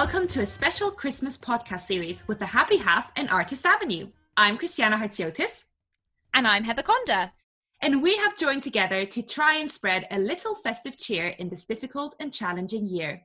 welcome 0.00 0.26
to 0.26 0.40
a 0.40 0.46
special 0.46 0.90
Christmas 0.90 1.36
podcast 1.36 1.80
series 1.80 2.26
with 2.26 2.38
the 2.38 2.46
Happy 2.46 2.78
Half 2.78 3.12
and 3.16 3.28
Artist 3.28 3.66
Avenue. 3.66 4.08
I'm 4.34 4.56
Christiana 4.56 4.96
Hartziotis. 4.96 5.66
And 6.32 6.48
I'm 6.48 6.64
Heather 6.64 6.82
Conda. 6.82 7.32
And 7.82 8.00
we 8.00 8.16
have 8.16 8.38
joined 8.38 8.62
together 8.62 9.04
to 9.04 9.20
try 9.20 9.56
and 9.56 9.70
spread 9.70 10.06
a 10.10 10.18
little 10.18 10.54
festive 10.54 10.96
cheer 10.96 11.34
in 11.38 11.50
this 11.50 11.66
difficult 11.66 12.16
and 12.18 12.32
challenging 12.32 12.86
year. 12.86 13.20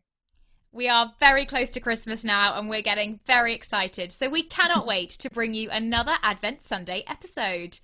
We 0.73 0.89
are 0.89 1.13
very 1.17 1.45
close 1.45 1.69
to 1.69 1.79
Christmas 1.79 2.25
now 2.25 2.59
and 2.59 2.69
we're 2.69 2.81
getting 2.81 3.21
very 3.25 3.53
excited. 3.53 4.11
So 4.11 4.27
we 4.27 4.43
cannot 4.43 4.85
wait 4.93 5.11
to 5.11 5.29
bring 5.29 5.53
you 5.53 5.69
another 5.71 6.17
Advent 6.23 6.61
Sunday 6.61 7.05
episode. 7.07 7.79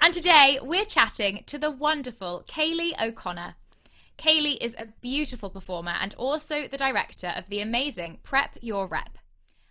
And 0.00 0.14
today 0.14 0.58
we're 0.62 0.86
chatting 0.86 1.44
to 1.44 1.58
the 1.58 1.70
wonderful 1.70 2.46
Kaylee 2.48 2.98
O'Connor. 2.98 3.56
Kaylee 4.20 4.58
is 4.60 4.76
a 4.78 4.86
beautiful 5.00 5.48
performer 5.48 5.94
and 5.98 6.14
also 6.18 6.68
the 6.68 6.76
director 6.76 7.32
of 7.34 7.46
the 7.48 7.60
amazing 7.60 8.18
Prep 8.22 8.58
Your 8.60 8.86
Rep. 8.86 9.16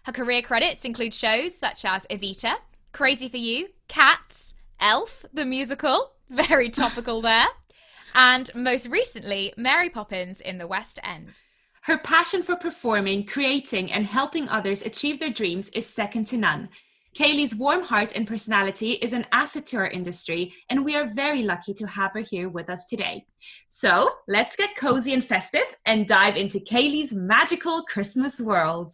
Her 0.04 0.12
career 0.12 0.42
credits 0.42 0.86
include 0.86 1.14
shows 1.14 1.56
such 1.56 1.86
as 1.86 2.08
Evita, 2.08 2.56
Crazy 2.92 3.30
for 3.30 3.38
You, 3.38 3.68
Cats, 3.88 4.56
Elf, 4.80 5.24
the 5.32 5.46
musical, 5.46 6.14
very 6.32 6.72
topical 6.72 7.22
there, 7.22 7.46
and 8.16 8.50
most 8.56 8.88
recently, 8.88 9.54
Mary 9.56 9.88
Poppins 9.88 10.42
in 10.42 10.58
the 10.58 10.66
West 10.66 11.00
End. 11.04 11.30
Her 11.84 12.00
passion 12.00 12.42
for 12.42 12.56
performing, 12.56 13.28
creating, 13.28 13.92
and 13.92 14.08
helping 14.08 14.50
others 14.50 14.82
achieve 14.82 15.20
their 15.20 15.30
dreams 15.30 15.70
is 15.70 15.86
second 15.86 16.26
to 16.30 16.38
none. 16.38 16.70
Kaylee's 17.20 17.54
warm 17.54 17.84
heart 17.84 18.16
and 18.16 18.26
personality 18.26 18.94
is 18.94 19.12
an 19.12 19.26
asset 19.34 19.66
to 19.66 19.76
our 19.76 19.88
industry, 19.88 20.54
and 20.70 20.86
we 20.86 20.96
are 20.96 21.06
very 21.06 21.44
lucky 21.44 21.74
to 21.74 21.86
have 21.86 22.14
her 22.14 22.22
here 22.22 22.48
with 22.48 22.70
us 22.70 22.86
today. 22.86 23.26
So 23.68 24.10
let's 24.30 24.56
get 24.56 24.78
cozy 24.78 25.14
and 25.14 25.22
festive 25.22 25.66
and 25.86 26.08
dive 26.08 26.38
into 26.38 26.60
Kaylee's 26.60 27.14
magical 27.14 27.84
Christmas 27.84 28.40
world. 28.40 28.94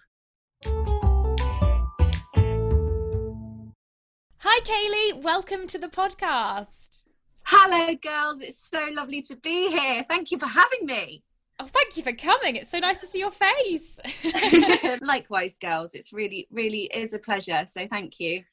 Hi, 4.39 4.59
Kaylee. 4.63 5.21
Welcome 5.21 5.67
to 5.67 5.77
the 5.77 5.89
podcast. 5.89 7.03
Hello, 7.43 7.93
girls. 7.93 8.39
It's 8.41 8.67
so 8.73 8.87
lovely 8.91 9.21
to 9.21 9.35
be 9.35 9.69
here. 9.69 10.03
Thank 10.09 10.31
you 10.31 10.39
for 10.39 10.47
having 10.47 10.87
me. 10.87 11.21
Oh, 11.59 11.67
thank 11.67 11.95
you 11.95 12.03
for 12.03 12.13
coming. 12.13 12.57
It's 12.57 12.69
so 12.69 12.79
nice 12.79 12.99
to 13.01 13.07
see 13.07 13.19
your 13.19 13.31
face. 13.31 13.97
Likewise, 15.01 15.57
girls. 15.57 15.93
It's 15.93 16.11
really, 16.11 16.47
really 16.51 16.83
is 16.93 17.13
a 17.13 17.19
pleasure. 17.19 17.65
So 17.65 17.87
thank 17.87 18.19
you. 18.19 18.43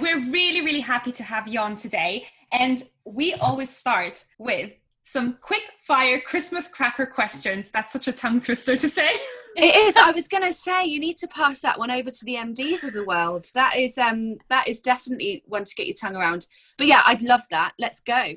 We're 0.00 0.20
really, 0.20 0.60
really 0.60 0.80
happy 0.80 1.12
to 1.12 1.22
have 1.22 1.48
you 1.48 1.60
on 1.60 1.76
today. 1.76 2.26
And 2.50 2.82
we 3.04 3.34
always 3.34 3.70
start 3.70 4.24
with 4.38 4.72
some 5.02 5.38
quick 5.40 5.62
fire 5.86 6.20
Christmas 6.20 6.68
cracker 6.68 7.06
questions. 7.06 7.70
That's 7.70 7.92
such 7.92 8.08
a 8.08 8.12
tongue 8.12 8.40
twister 8.40 8.76
to 8.76 8.88
say. 8.88 9.10
it 9.56 9.74
is. 9.74 9.96
I 9.96 10.10
was 10.14 10.28
going 10.28 10.44
to 10.44 10.52
say 10.52 10.84
you 10.84 11.00
need 11.00 11.16
to 11.18 11.28
pass 11.28 11.60
that 11.60 11.78
one 11.78 11.90
over 11.90 12.10
to 12.10 12.24
the 12.24 12.34
MDs 12.34 12.82
of 12.82 12.92
the 12.92 13.04
world. 13.04 13.46
That 13.54 13.76
is 13.76 13.96
um 13.96 14.36
that 14.48 14.68
is 14.68 14.80
definitely 14.80 15.42
one 15.46 15.64
to 15.64 15.74
get 15.74 15.86
your 15.86 15.96
tongue 15.96 16.16
around. 16.16 16.46
But 16.76 16.86
yeah, 16.86 17.02
I'd 17.06 17.22
love 17.22 17.42
that. 17.50 17.72
Let's 17.78 18.00
go. 18.00 18.34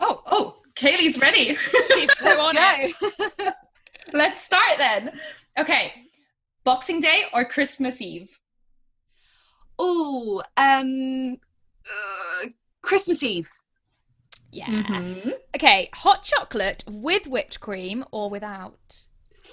Oh, 0.00 0.22
oh, 0.26 0.56
Kaylee's 0.76 1.18
ready. 1.18 1.56
She's 1.56 2.18
so 2.18 2.30
on 2.46 2.54
it. 2.56 2.94
Let's 4.12 4.42
start 4.42 4.78
then. 4.78 5.12
Okay. 5.58 5.92
Boxing 6.64 7.00
Day 7.00 7.24
or 7.32 7.44
Christmas 7.44 8.00
Eve? 8.00 8.40
Oh, 9.78 10.42
um 10.56 11.38
uh, 11.86 12.46
Christmas 12.82 13.22
Eve. 13.22 13.50
Yeah. 14.52 14.66
Mm-hmm. 14.66 15.30
Okay, 15.54 15.90
hot 15.94 16.22
chocolate 16.22 16.84
with 16.88 17.26
whipped 17.26 17.60
cream 17.60 18.04
or 18.10 18.28
without? 18.28 19.06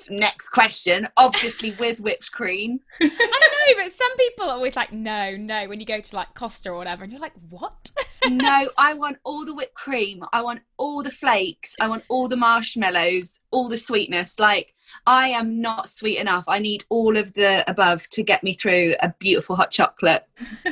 Next 0.09 0.49
question. 0.49 1.07
Obviously 1.17 1.71
with 1.79 1.99
whipped 1.99 2.31
cream. 2.31 2.79
I 2.99 3.07
don't 3.07 3.77
know, 3.77 3.83
but 3.83 3.93
some 3.93 4.15
people 4.17 4.45
are 4.45 4.55
always 4.55 4.75
like, 4.75 4.91
no, 4.91 5.35
no, 5.35 5.67
when 5.67 5.79
you 5.79 5.85
go 5.85 5.99
to 6.01 6.15
like 6.15 6.33
Costa 6.33 6.69
or 6.69 6.77
whatever, 6.77 7.03
and 7.03 7.11
you're 7.11 7.21
like, 7.21 7.33
what? 7.49 7.91
No, 8.29 8.69
I 8.77 8.93
want 8.93 9.17
all 9.23 9.45
the 9.45 9.53
whipped 9.53 9.73
cream. 9.73 10.23
I 10.33 10.41
want 10.41 10.61
all 10.77 11.03
the 11.03 11.11
flakes. 11.11 11.75
I 11.79 11.87
want 11.87 12.03
all 12.09 12.27
the 12.27 12.37
marshmallows, 12.37 13.39
all 13.51 13.67
the 13.67 13.77
sweetness. 13.77 14.39
Like, 14.39 14.73
I 15.05 15.29
am 15.29 15.61
not 15.61 15.89
sweet 15.89 16.17
enough. 16.17 16.45
I 16.47 16.59
need 16.59 16.83
all 16.89 17.17
of 17.17 17.33
the 17.33 17.69
above 17.69 18.09
to 18.11 18.23
get 18.23 18.43
me 18.43 18.53
through 18.53 18.95
a 19.01 19.13
beautiful 19.19 19.55
hot 19.55 19.71
chocolate. 19.71 20.25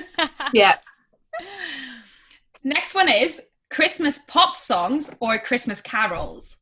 yeah. 0.54 0.78
Next 2.64 2.96
one 2.96 3.10
is 3.10 3.42
Christmas 3.70 4.20
pop 4.28 4.56
songs 4.56 5.14
or 5.20 5.38
Christmas 5.40 5.82
carols? 5.82 6.58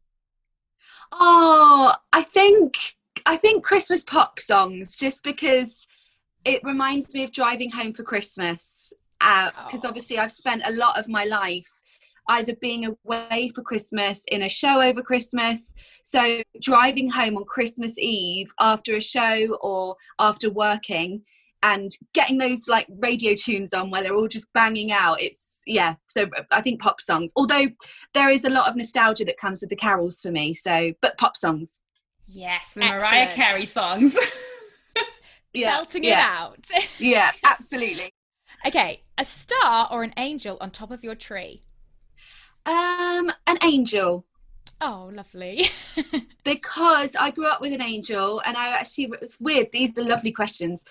Oh, 1.11 1.93
I 2.11 2.23
think 2.23 2.95
I 3.25 3.37
think 3.37 3.63
Christmas 3.63 4.03
pop 4.03 4.39
songs 4.39 4.97
just 4.97 5.23
because 5.23 5.87
it 6.43 6.63
reminds 6.63 7.13
me 7.13 7.23
of 7.23 7.31
driving 7.31 7.69
home 7.69 7.93
for 7.93 8.03
Christmas. 8.03 8.93
Because 9.23 9.85
uh, 9.85 9.87
obviously, 9.87 10.19
I've 10.19 10.31
spent 10.31 10.63
a 10.65 10.73
lot 10.73 10.99
of 10.99 11.07
my 11.07 11.23
life 11.23 11.69
either 12.29 12.55
being 12.61 12.85
away 12.85 13.51
for 13.53 13.61
Christmas 13.61 14.23
in 14.27 14.43
a 14.43 14.49
show 14.49 14.81
over 14.81 15.01
Christmas. 15.01 15.73
So, 16.03 16.41
driving 16.61 17.09
home 17.09 17.37
on 17.37 17.45
Christmas 17.45 17.97
Eve 17.97 18.51
after 18.59 18.95
a 18.95 19.01
show 19.01 19.57
or 19.61 19.95
after 20.19 20.49
working 20.49 21.21
and 21.61 21.91
getting 22.13 22.37
those 22.37 22.67
like 22.67 22.87
radio 22.99 23.33
tunes 23.35 23.73
on 23.73 23.89
where 23.89 24.03
they're 24.03 24.15
all 24.15 24.27
just 24.27 24.51
banging 24.53 24.91
out. 24.91 25.21
It's, 25.21 25.61
yeah. 25.65 25.95
So, 26.07 26.27
I 26.51 26.61
think 26.61 26.81
pop 26.81 26.99
songs, 26.99 27.31
although 27.35 27.67
there 28.13 28.29
is 28.29 28.43
a 28.43 28.49
lot 28.49 28.69
of 28.69 28.75
nostalgia 28.75 29.25
that 29.25 29.37
comes 29.37 29.61
with 29.61 29.69
the 29.69 29.75
carols 29.75 30.19
for 30.21 30.31
me. 30.31 30.53
So, 30.53 30.93
but 31.01 31.17
pop 31.17 31.37
songs. 31.37 31.79
Yes, 32.27 32.73
the 32.73 32.83
Excellent. 32.83 33.01
Mariah 33.01 33.33
Carey 33.33 33.65
songs. 33.65 34.17
yeah, 35.53 35.71
Belting 35.75 36.03
yeah. 36.03 36.11
it 36.11 36.41
out. 36.41 36.69
yeah, 36.99 37.31
absolutely. 37.43 38.11
Okay, 38.65 39.03
a 39.17 39.25
star 39.25 39.89
or 39.91 40.03
an 40.03 40.13
angel 40.17 40.57
on 40.61 40.71
top 40.71 40.91
of 40.91 41.03
your 41.03 41.15
tree? 41.15 41.61
Um, 42.65 43.31
an 43.45 43.57
angel. 43.61 44.25
Oh, 44.79 45.11
lovely. 45.13 45.65
because 46.43 47.15
I 47.15 47.31
grew 47.31 47.47
up 47.47 47.61
with 47.61 47.73
an 47.73 47.81
angel, 47.81 48.41
and 48.45 48.55
I 48.55 48.69
actually, 48.69 49.05
it 49.05 49.21
was 49.21 49.37
weird. 49.39 49.67
These 49.71 49.91
are 49.91 49.93
the 49.95 50.03
lovely 50.03 50.31
questions. 50.31 50.85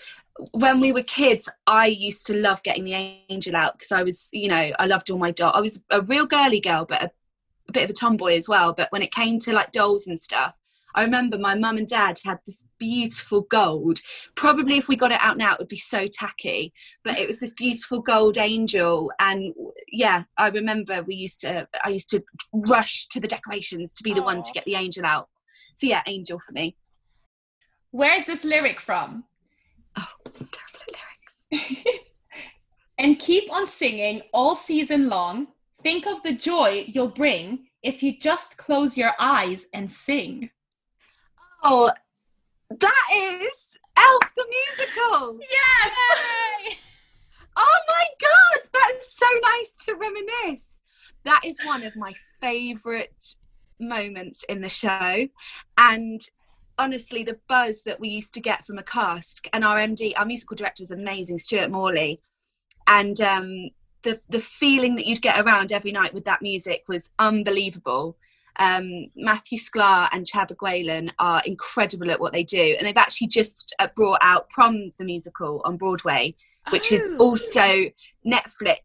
When 0.52 0.80
we 0.80 0.92
were 0.92 1.02
kids, 1.02 1.48
I 1.66 1.86
used 1.86 2.26
to 2.26 2.36
love 2.36 2.62
getting 2.62 2.84
the 2.84 3.22
angel 3.28 3.56
out 3.56 3.74
because 3.74 3.92
I 3.92 4.02
was, 4.02 4.28
you 4.32 4.48
know, 4.48 4.70
I 4.78 4.86
loved 4.86 5.10
all 5.10 5.18
my 5.18 5.30
dolls. 5.30 5.54
I 5.54 5.60
was 5.60 5.82
a 5.90 6.02
real 6.02 6.26
girly 6.26 6.60
girl, 6.60 6.84
but 6.86 7.02
a, 7.02 7.10
a 7.68 7.72
bit 7.72 7.84
of 7.84 7.90
a 7.90 7.94
tomboy 7.94 8.34
as 8.34 8.48
well. 8.48 8.72
But 8.72 8.92
when 8.92 9.02
it 9.02 9.12
came 9.12 9.38
to 9.40 9.52
like 9.52 9.72
dolls 9.72 10.06
and 10.06 10.18
stuff, 10.18 10.58
I 10.94 11.02
remember 11.02 11.38
my 11.38 11.54
mum 11.54 11.78
and 11.78 11.86
dad 11.86 12.18
had 12.24 12.38
this 12.46 12.66
beautiful 12.78 13.42
gold. 13.42 14.00
Probably 14.34 14.78
if 14.78 14.88
we 14.88 14.96
got 14.96 15.12
it 15.12 15.20
out 15.20 15.36
now, 15.36 15.52
it 15.52 15.58
would 15.58 15.68
be 15.68 15.76
so 15.76 16.06
tacky. 16.06 16.72
But 17.04 17.18
it 17.18 17.26
was 17.26 17.40
this 17.40 17.54
beautiful 17.54 18.02
gold 18.02 18.38
angel, 18.38 19.12
and 19.18 19.54
yeah, 19.90 20.24
I 20.36 20.48
remember 20.48 21.02
we 21.02 21.14
used 21.14 21.40
to. 21.40 21.68
I 21.84 21.90
used 21.90 22.10
to 22.10 22.22
rush 22.52 23.06
to 23.08 23.20
the 23.20 23.28
decorations 23.28 23.92
to 23.94 24.02
be 24.02 24.12
the 24.12 24.20
Aww. 24.20 24.26
one 24.26 24.42
to 24.42 24.52
get 24.52 24.64
the 24.64 24.76
angel 24.76 25.06
out. 25.06 25.28
So 25.74 25.86
yeah, 25.86 26.02
angel 26.06 26.38
for 26.38 26.52
me. 26.52 26.76
Where's 27.90 28.24
this 28.24 28.44
lyric 28.44 28.80
from? 28.80 29.24
Oh, 29.96 30.08
terrible 30.34 30.98
lyrics. 31.52 31.78
and 32.98 33.18
keep 33.18 33.52
on 33.52 33.66
singing 33.66 34.22
all 34.32 34.54
season 34.54 35.08
long. 35.08 35.48
Think 35.82 36.06
of 36.06 36.22
the 36.22 36.34
joy 36.34 36.84
you'll 36.86 37.08
bring 37.08 37.66
if 37.82 38.02
you 38.02 38.16
just 38.18 38.56
close 38.56 38.96
your 38.96 39.12
eyes 39.18 39.66
and 39.74 39.90
sing. 39.90 40.50
Oh, 41.62 41.90
that 42.70 43.06
is 43.14 43.76
Elf 43.96 44.34
the 44.36 44.46
musical. 44.48 45.38
Yes. 45.40 45.96
Yay! 46.66 46.76
Oh 47.56 47.78
my 47.88 48.04
god, 48.20 48.68
that's 48.72 49.16
so 49.16 49.26
nice 49.42 49.84
to 49.84 49.94
reminisce. 49.94 50.80
That 51.24 51.42
is 51.44 51.60
one 51.64 51.84
of 51.84 51.94
my 51.94 52.14
favourite 52.40 53.36
moments 53.78 54.44
in 54.48 54.60
the 54.60 54.68
show, 54.68 55.28
and 55.78 56.20
honestly, 56.78 57.22
the 57.22 57.38
buzz 57.48 57.82
that 57.82 58.00
we 58.00 58.08
used 58.08 58.34
to 58.34 58.40
get 58.40 58.64
from 58.64 58.78
a 58.78 58.82
cast 58.82 59.46
and 59.52 59.64
our 59.64 59.76
MD, 59.76 60.14
our 60.16 60.24
musical 60.24 60.56
director 60.56 60.82
was 60.82 60.90
amazing, 60.90 61.38
Stuart 61.38 61.70
Morley, 61.70 62.20
and 62.88 63.20
um, 63.20 63.70
the 64.02 64.20
the 64.28 64.40
feeling 64.40 64.96
that 64.96 65.06
you'd 65.06 65.22
get 65.22 65.38
around 65.38 65.70
every 65.70 65.92
night 65.92 66.14
with 66.14 66.24
that 66.24 66.42
music 66.42 66.84
was 66.88 67.10
unbelievable 67.20 68.16
um, 68.56 69.06
Matthew 69.16 69.58
Sklar 69.58 70.08
and 70.12 70.26
Chad 70.26 70.48
Beguelin 70.48 71.10
are 71.18 71.42
incredible 71.44 72.10
at 72.10 72.20
what 72.20 72.32
they 72.32 72.44
do, 72.44 72.76
and 72.78 72.86
they've 72.86 72.96
actually 72.96 73.28
just 73.28 73.74
uh, 73.78 73.88
brought 73.96 74.18
out 74.22 74.48
Prom 74.50 74.90
the 74.98 75.04
musical 75.04 75.62
on 75.64 75.76
Broadway, 75.76 76.34
which 76.70 76.92
oh. 76.92 76.96
is 76.96 77.18
also 77.18 77.90
Netflix. 78.26 78.78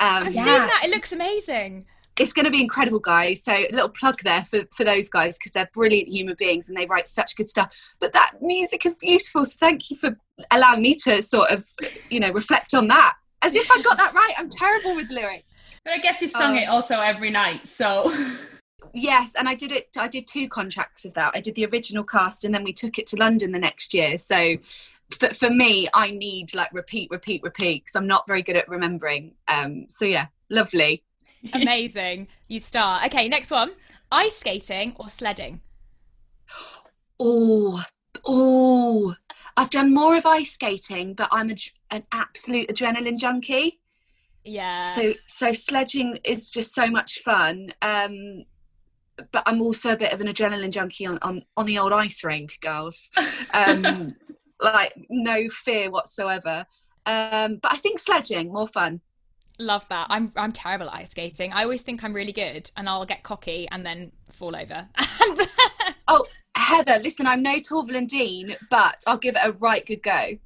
Um, 0.00 0.24
I've 0.28 0.34
yeah. 0.34 0.44
seen 0.44 0.66
that; 0.66 0.82
it 0.84 0.90
looks 0.90 1.12
amazing. 1.12 1.86
It's 2.18 2.32
going 2.32 2.44
to 2.44 2.50
be 2.50 2.60
incredible, 2.60 2.98
guys. 2.98 3.42
So, 3.44 3.52
a 3.52 3.72
little 3.72 3.88
plug 3.88 4.16
there 4.24 4.44
for, 4.44 4.60
for 4.74 4.84
those 4.84 5.08
guys 5.08 5.38
because 5.38 5.52
they're 5.52 5.70
brilliant 5.72 6.08
human 6.08 6.34
beings 6.38 6.68
and 6.68 6.76
they 6.76 6.84
write 6.86 7.08
such 7.08 7.36
good 7.36 7.48
stuff. 7.48 7.74
But 7.98 8.12
that 8.12 8.32
music 8.42 8.84
is 8.84 8.94
beautiful. 8.94 9.44
So, 9.44 9.56
thank 9.58 9.90
you 9.90 9.96
for 9.96 10.18
allowing 10.50 10.82
me 10.82 10.94
to 11.04 11.22
sort 11.22 11.50
of, 11.50 11.64
you 12.10 12.20
know, 12.20 12.30
reflect 12.30 12.74
on 12.74 12.88
that. 12.88 13.14
As 13.42 13.54
if 13.54 13.70
I 13.70 13.80
got 13.80 13.96
that 13.96 14.12
right. 14.12 14.34
I'm 14.36 14.50
terrible 14.50 14.94
with 14.96 15.10
lyrics. 15.10 15.50
But 15.82 15.94
I 15.94 15.98
guess 15.98 16.20
you 16.20 16.28
sung 16.28 16.52
um, 16.52 16.62
it 16.62 16.68
also 16.68 17.00
every 17.00 17.30
night, 17.30 17.66
so. 17.66 18.12
Yes, 18.92 19.34
and 19.34 19.48
I 19.48 19.54
did 19.54 19.72
it. 19.72 19.88
I 19.98 20.08
did 20.08 20.26
two 20.26 20.48
contracts 20.48 21.04
of 21.04 21.14
that. 21.14 21.32
I 21.34 21.40
did 21.40 21.54
the 21.54 21.66
original 21.66 22.04
cast, 22.04 22.44
and 22.44 22.54
then 22.54 22.62
we 22.62 22.72
took 22.72 22.98
it 22.98 23.06
to 23.08 23.16
London 23.16 23.52
the 23.52 23.58
next 23.58 23.94
year. 23.94 24.18
So, 24.18 24.56
for, 25.10 25.28
for 25.28 25.50
me, 25.50 25.88
I 25.94 26.10
need 26.10 26.54
like 26.54 26.72
repeat, 26.72 27.10
repeat, 27.10 27.42
repeat 27.42 27.84
because 27.84 27.96
I'm 27.96 28.06
not 28.06 28.26
very 28.26 28.42
good 28.42 28.56
at 28.56 28.68
remembering. 28.68 29.34
Um, 29.48 29.86
so 29.88 30.04
yeah, 30.04 30.26
lovely. 30.48 31.02
Amazing. 31.52 32.28
You 32.48 32.60
star. 32.60 33.04
Okay, 33.06 33.28
next 33.28 33.50
one. 33.50 33.72
Ice 34.12 34.36
skating 34.36 34.94
or 34.96 35.08
sledding? 35.08 35.60
Oh, 37.22 37.84
oh, 38.24 39.14
I've 39.54 39.68
done 39.68 39.92
more 39.92 40.16
of 40.16 40.24
ice 40.24 40.52
skating, 40.52 41.12
but 41.12 41.28
I'm 41.30 41.50
a, 41.50 41.56
an 41.90 42.04
absolute 42.12 42.70
adrenaline 42.70 43.18
junkie. 43.18 43.78
Yeah. 44.42 44.84
So 44.94 45.12
so 45.26 45.52
sledging 45.52 46.18
is 46.24 46.48
just 46.48 46.74
so 46.74 46.86
much 46.86 47.18
fun. 47.18 47.74
Um, 47.82 48.44
but 49.32 49.42
I'm 49.46 49.60
also 49.62 49.92
a 49.92 49.96
bit 49.96 50.12
of 50.12 50.20
an 50.20 50.26
adrenaline 50.26 50.70
junkie 50.70 51.06
on, 51.06 51.18
on, 51.22 51.42
on 51.56 51.66
the 51.66 51.78
old 51.78 51.92
ice 51.92 52.22
rink, 52.24 52.58
girls. 52.60 53.08
Um, 53.54 54.14
like 54.60 54.94
no 55.08 55.48
fear 55.48 55.90
whatsoever. 55.90 56.66
Um, 57.06 57.56
but 57.56 57.72
I 57.72 57.76
think 57.76 57.98
sledging 57.98 58.52
more 58.52 58.68
fun. 58.68 59.00
Love 59.58 59.86
that. 59.90 60.06
I'm 60.08 60.32
I'm 60.36 60.52
terrible 60.52 60.88
at 60.88 60.94
ice 60.94 61.10
skating. 61.10 61.52
I 61.52 61.64
always 61.64 61.82
think 61.82 62.02
I'm 62.02 62.14
really 62.14 62.32
good, 62.32 62.70
and 62.76 62.88
I'll 62.88 63.04
get 63.04 63.22
cocky 63.22 63.68
and 63.70 63.84
then 63.84 64.12
fall 64.32 64.56
over. 64.56 64.88
oh, 66.08 66.26
Heather, 66.54 66.98
listen, 66.98 67.26
I'm 67.26 67.42
no 67.42 67.56
Torvill 67.56 68.08
Dean, 68.08 68.56
but 68.70 69.02
I'll 69.06 69.18
give 69.18 69.36
it 69.36 69.42
a 69.44 69.52
right 69.52 69.84
good 69.84 70.02
go. 70.02 70.38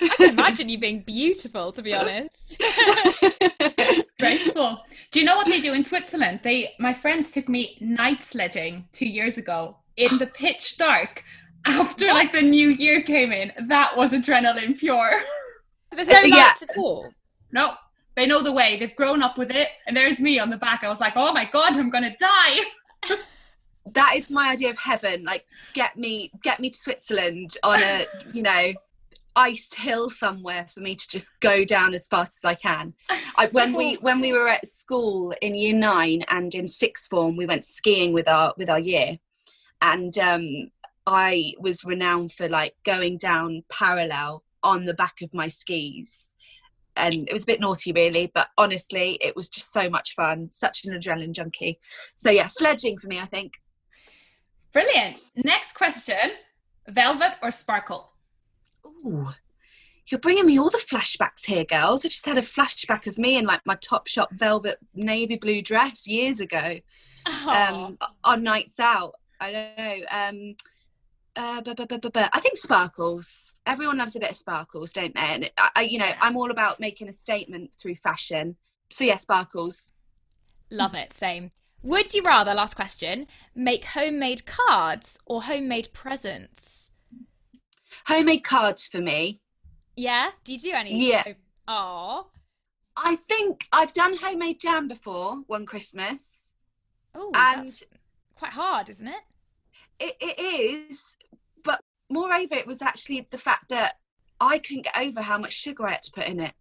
I 0.00 0.08
can 0.08 0.30
imagine 0.30 0.68
you 0.68 0.78
being 0.78 1.00
beautiful, 1.00 1.72
to 1.72 1.82
be 1.82 1.94
honest. 1.94 2.60
Graceful. 4.18 4.82
Do 5.10 5.20
you 5.20 5.26
know 5.26 5.36
what 5.36 5.46
they 5.46 5.60
do 5.60 5.72
in 5.72 5.84
Switzerland? 5.84 6.40
They, 6.42 6.74
my 6.78 6.92
friends 6.92 7.30
took 7.30 7.48
me 7.48 7.78
night 7.80 8.22
sledging 8.22 8.86
two 8.92 9.06
years 9.06 9.38
ago 9.38 9.76
in 9.96 10.18
the 10.18 10.26
pitch 10.26 10.76
dark 10.76 11.24
after 11.66 12.06
like 12.06 12.32
the 12.32 12.42
new 12.42 12.68
year 12.68 13.02
came 13.02 13.32
in. 13.32 13.52
That 13.68 13.96
was 13.96 14.12
adrenaline 14.12 14.78
pure. 14.78 15.10
There's 15.90 16.08
no 16.08 16.18
uh, 16.18 16.22
lights 16.22 16.32
yeah. 16.32 16.66
at 16.70 16.76
all. 16.76 17.10
No, 17.52 17.74
they 18.14 18.26
know 18.26 18.42
the 18.42 18.52
way. 18.52 18.78
They've 18.78 18.94
grown 18.96 19.22
up 19.22 19.38
with 19.38 19.50
it. 19.50 19.68
And 19.86 19.96
there's 19.96 20.20
me 20.20 20.38
on 20.38 20.50
the 20.50 20.56
back. 20.56 20.82
I 20.82 20.88
was 20.88 21.00
like, 21.00 21.14
oh 21.16 21.32
my 21.32 21.48
god, 21.50 21.76
I'm 21.76 21.90
gonna 21.90 22.16
die. 22.18 22.60
that 23.92 24.14
is 24.16 24.30
my 24.30 24.50
idea 24.50 24.70
of 24.70 24.78
heaven. 24.78 25.24
Like, 25.24 25.46
get 25.74 25.96
me, 25.96 26.30
get 26.42 26.60
me 26.60 26.70
to 26.70 26.78
Switzerland 26.78 27.56
on 27.62 27.80
a, 27.82 28.06
you 28.32 28.42
know, 28.42 28.72
iced 29.36 29.74
hill 29.74 30.10
somewhere 30.10 30.66
for 30.66 30.80
me 30.80 30.96
to 30.96 31.08
just 31.08 31.28
go 31.40 31.64
down 31.64 31.94
as 31.94 32.08
fast 32.08 32.38
as 32.42 32.48
I 32.48 32.54
can. 32.54 32.94
I, 33.36 33.46
when 33.52 33.74
we 33.74 33.94
when 34.00 34.20
we 34.20 34.32
were 34.32 34.48
at 34.48 34.66
school 34.66 35.32
in 35.40 35.54
year 35.54 35.74
nine 35.74 36.24
and 36.28 36.54
in 36.54 36.66
sixth 36.66 37.08
form, 37.08 37.36
we 37.36 37.46
went 37.46 37.64
skiing 37.64 38.12
with 38.12 38.26
our 38.26 38.54
with 38.56 38.68
our 38.68 38.80
year, 38.80 39.18
and 39.82 40.16
um, 40.18 40.70
I 41.06 41.52
was 41.60 41.84
renowned 41.84 42.32
for 42.32 42.48
like 42.48 42.74
going 42.84 43.18
down 43.18 43.62
parallel 43.70 44.42
on 44.62 44.82
the 44.82 44.94
back 44.94 45.22
of 45.22 45.32
my 45.32 45.48
skis. 45.48 46.32
And 46.98 47.28
it 47.28 47.32
was 47.32 47.42
a 47.42 47.46
bit 47.46 47.60
naughty, 47.60 47.92
really, 47.92 48.32
but 48.34 48.48
honestly, 48.56 49.18
it 49.20 49.36
was 49.36 49.50
just 49.50 49.70
so 49.70 49.90
much 49.90 50.14
fun. 50.14 50.48
Such 50.50 50.86
an 50.86 50.98
adrenaline 50.98 51.32
junkie. 51.32 51.78
So, 52.16 52.30
yeah, 52.30 52.46
sledging 52.46 52.96
for 52.96 53.06
me, 53.06 53.20
I 53.20 53.26
think. 53.26 53.52
Brilliant. 54.72 55.20
Next 55.36 55.74
question 55.74 56.32
Velvet 56.88 57.34
or 57.42 57.50
Sparkle? 57.50 58.12
Ooh, 59.04 59.28
you're 60.08 60.20
bringing 60.20 60.46
me 60.46 60.58
all 60.58 60.70
the 60.70 60.78
flashbacks 60.78 61.44
here, 61.46 61.64
girls. 61.64 62.04
I 62.04 62.08
just 62.08 62.26
had 62.26 62.38
a 62.38 62.42
flashback 62.42 63.06
of 63.06 63.18
me 63.18 63.36
in 63.36 63.44
like 63.44 63.60
my 63.66 63.76
Topshop 63.76 64.30
velvet 64.32 64.78
navy 64.94 65.36
blue 65.36 65.62
dress 65.62 66.06
years 66.06 66.40
ago 66.40 66.78
um, 67.46 67.98
on 68.24 68.42
nights 68.42 68.78
out. 68.78 69.14
I 69.40 69.52
don't 69.52 69.78
know. 69.78 69.96
Um, 70.10 70.56
uh, 71.34 71.60
but, 71.60 71.76
but, 71.76 71.88
but, 71.88 72.12
but, 72.12 72.30
I 72.32 72.40
think 72.40 72.56
sparkles. 72.56 73.52
Everyone 73.66 73.98
loves 73.98 74.16
a 74.16 74.20
bit 74.20 74.30
of 74.30 74.36
sparkles, 74.36 74.92
don't 74.92 75.14
they? 75.14 75.20
And 75.20 75.50
I, 75.58 75.70
I, 75.76 75.82
you 75.82 75.98
know, 75.98 76.10
I'm 76.20 76.36
all 76.36 76.50
about 76.50 76.80
making 76.80 77.08
a 77.08 77.12
statement 77.12 77.74
through 77.74 77.96
fashion. 77.96 78.56
So 78.88 79.04
yeah, 79.04 79.16
sparkles. 79.16 79.92
Love 80.70 80.94
it. 80.94 81.12
Same. 81.12 81.50
Would 81.82 82.14
you 82.14 82.22
rather, 82.22 82.54
last 82.54 82.74
question, 82.74 83.26
make 83.54 83.84
homemade 83.84 84.46
cards 84.46 85.18
or 85.26 85.42
homemade 85.42 85.88
presents? 85.92 86.85
Homemade 88.06 88.44
cards 88.44 88.86
for 88.86 89.00
me. 89.00 89.40
Yeah. 89.96 90.30
Do 90.44 90.52
you 90.52 90.58
do 90.58 90.72
any? 90.72 91.08
Yeah. 91.08 91.24
Oh. 91.66 92.28
I 92.96 93.16
think 93.16 93.66
I've 93.72 93.92
done 93.92 94.16
homemade 94.16 94.60
jam 94.60 94.88
before 94.88 95.42
one 95.46 95.66
Christmas. 95.66 96.52
Oh, 97.14 97.30
and 97.34 97.72
quite 98.36 98.52
hard, 98.52 98.88
isn't 98.88 99.08
it? 99.08 99.22
It, 99.98 100.16
it 100.20 100.38
is, 100.38 101.16
but 101.64 101.80
moreover, 102.10 102.54
it 102.54 102.66
was 102.66 102.82
actually 102.82 103.26
the 103.30 103.38
fact 103.38 103.70
that 103.70 103.94
I 104.40 104.58
couldn't 104.58 104.84
get 104.84 104.98
over 104.98 105.22
how 105.22 105.38
much 105.38 105.54
sugar 105.54 105.86
I 105.86 105.92
had 105.92 106.02
to 106.04 106.12
put 106.12 106.26
in 106.26 106.40
it. 106.40 106.52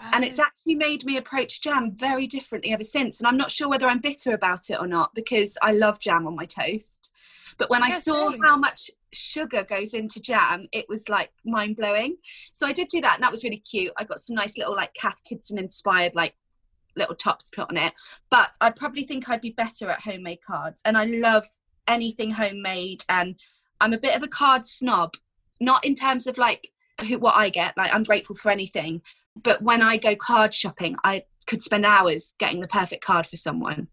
Oh. 0.00 0.10
And 0.12 0.24
it's 0.24 0.38
oh. 0.38 0.44
actually 0.44 0.76
made 0.76 1.04
me 1.04 1.16
approach 1.16 1.60
jam 1.60 1.92
very 1.92 2.26
differently 2.26 2.72
ever 2.72 2.84
since. 2.84 3.20
And 3.20 3.26
I'm 3.26 3.36
not 3.36 3.50
sure 3.50 3.68
whether 3.68 3.88
I'm 3.88 4.00
bitter 4.00 4.32
about 4.32 4.70
it 4.70 4.80
or 4.80 4.86
not 4.86 5.14
because 5.14 5.58
I 5.60 5.72
love 5.72 6.00
jam 6.00 6.26
on 6.26 6.36
my 6.36 6.46
toast. 6.46 7.10
But 7.58 7.70
when 7.70 7.82
I, 7.82 7.88
I 7.88 7.90
saw 7.90 8.32
how 8.42 8.56
much 8.56 8.90
sugar 9.12 9.64
goes 9.64 9.94
into 9.94 10.20
jam, 10.20 10.68
it 10.72 10.86
was 10.88 11.08
like 11.08 11.30
mind 11.44 11.76
blowing. 11.76 12.16
So 12.52 12.66
I 12.66 12.72
did 12.72 12.88
do 12.88 13.00
that, 13.00 13.14
and 13.14 13.22
that 13.22 13.30
was 13.30 13.44
really 13.44 13.58
cute. 13.58 13.92
I 13.96 14.04
got 14.04 14.20
some 14.20 14.36
nice 14.36 14.56
little 14.58 14.74
like 14.74 14.94
Cath 14.94 15.20
Kidston 15.30 15.58
inspired 15.58 16.14
like 16.14 16.34
little 16.96 17.14
tops 17.14 17.48
put 17.54 17.68
on 17.70 17.76
it. 17.76 17.92
But 18.30 18.50
I 18.60 18.70
probably 18.70 19.04
think 19.04 19.28
I'd 19.28 19.40
be 19.40 19.50
better 19.50 19.90
at 19.90 20.00
homemade 20.00 20.40
cards, 20.46 20.82
and 20.84 20.96
I 20.96 21.04
love 21.04 21.44
anything 21.86 22.32
homemade. 22.32 23.04
And 23.08 23.38
I'm 23.80 23.92
a 23.92 23.98
bit 23.98 24.16
of 24.16 24.22
a 24.22 24.28
card 24.28 24.66
snob, 24.66 25.14
not 25.60 25.84
in 25.84 25.94
terms 25.94 26.26
of 26.26 26.38
like 26.38 26.70
who 27.06 27.18
what 27.18 27.36
I 27.36 27.48
get. 27.48 27.76
Like 27.76 27.94
I'm 27.94 28.02
grateful 28.02 28.36
for 28.36 28.50
anything, 28.50 29.02
but 29.42 29.62
when 29.62 29.82
I 29.82 29.96
go 29.96 30.16
card 30.16 30.54
shopping, 30.54 30.96
I 31.04 31.24
could 31.46 31.62
spend 31.62 31.86
hours 31.86 32.34
getting 32.38 32.60
the 32.60 32.68
perfect 32.68 33.02
card 33.04 33.26
for 33.26 33.36
someone. 33.36 33.88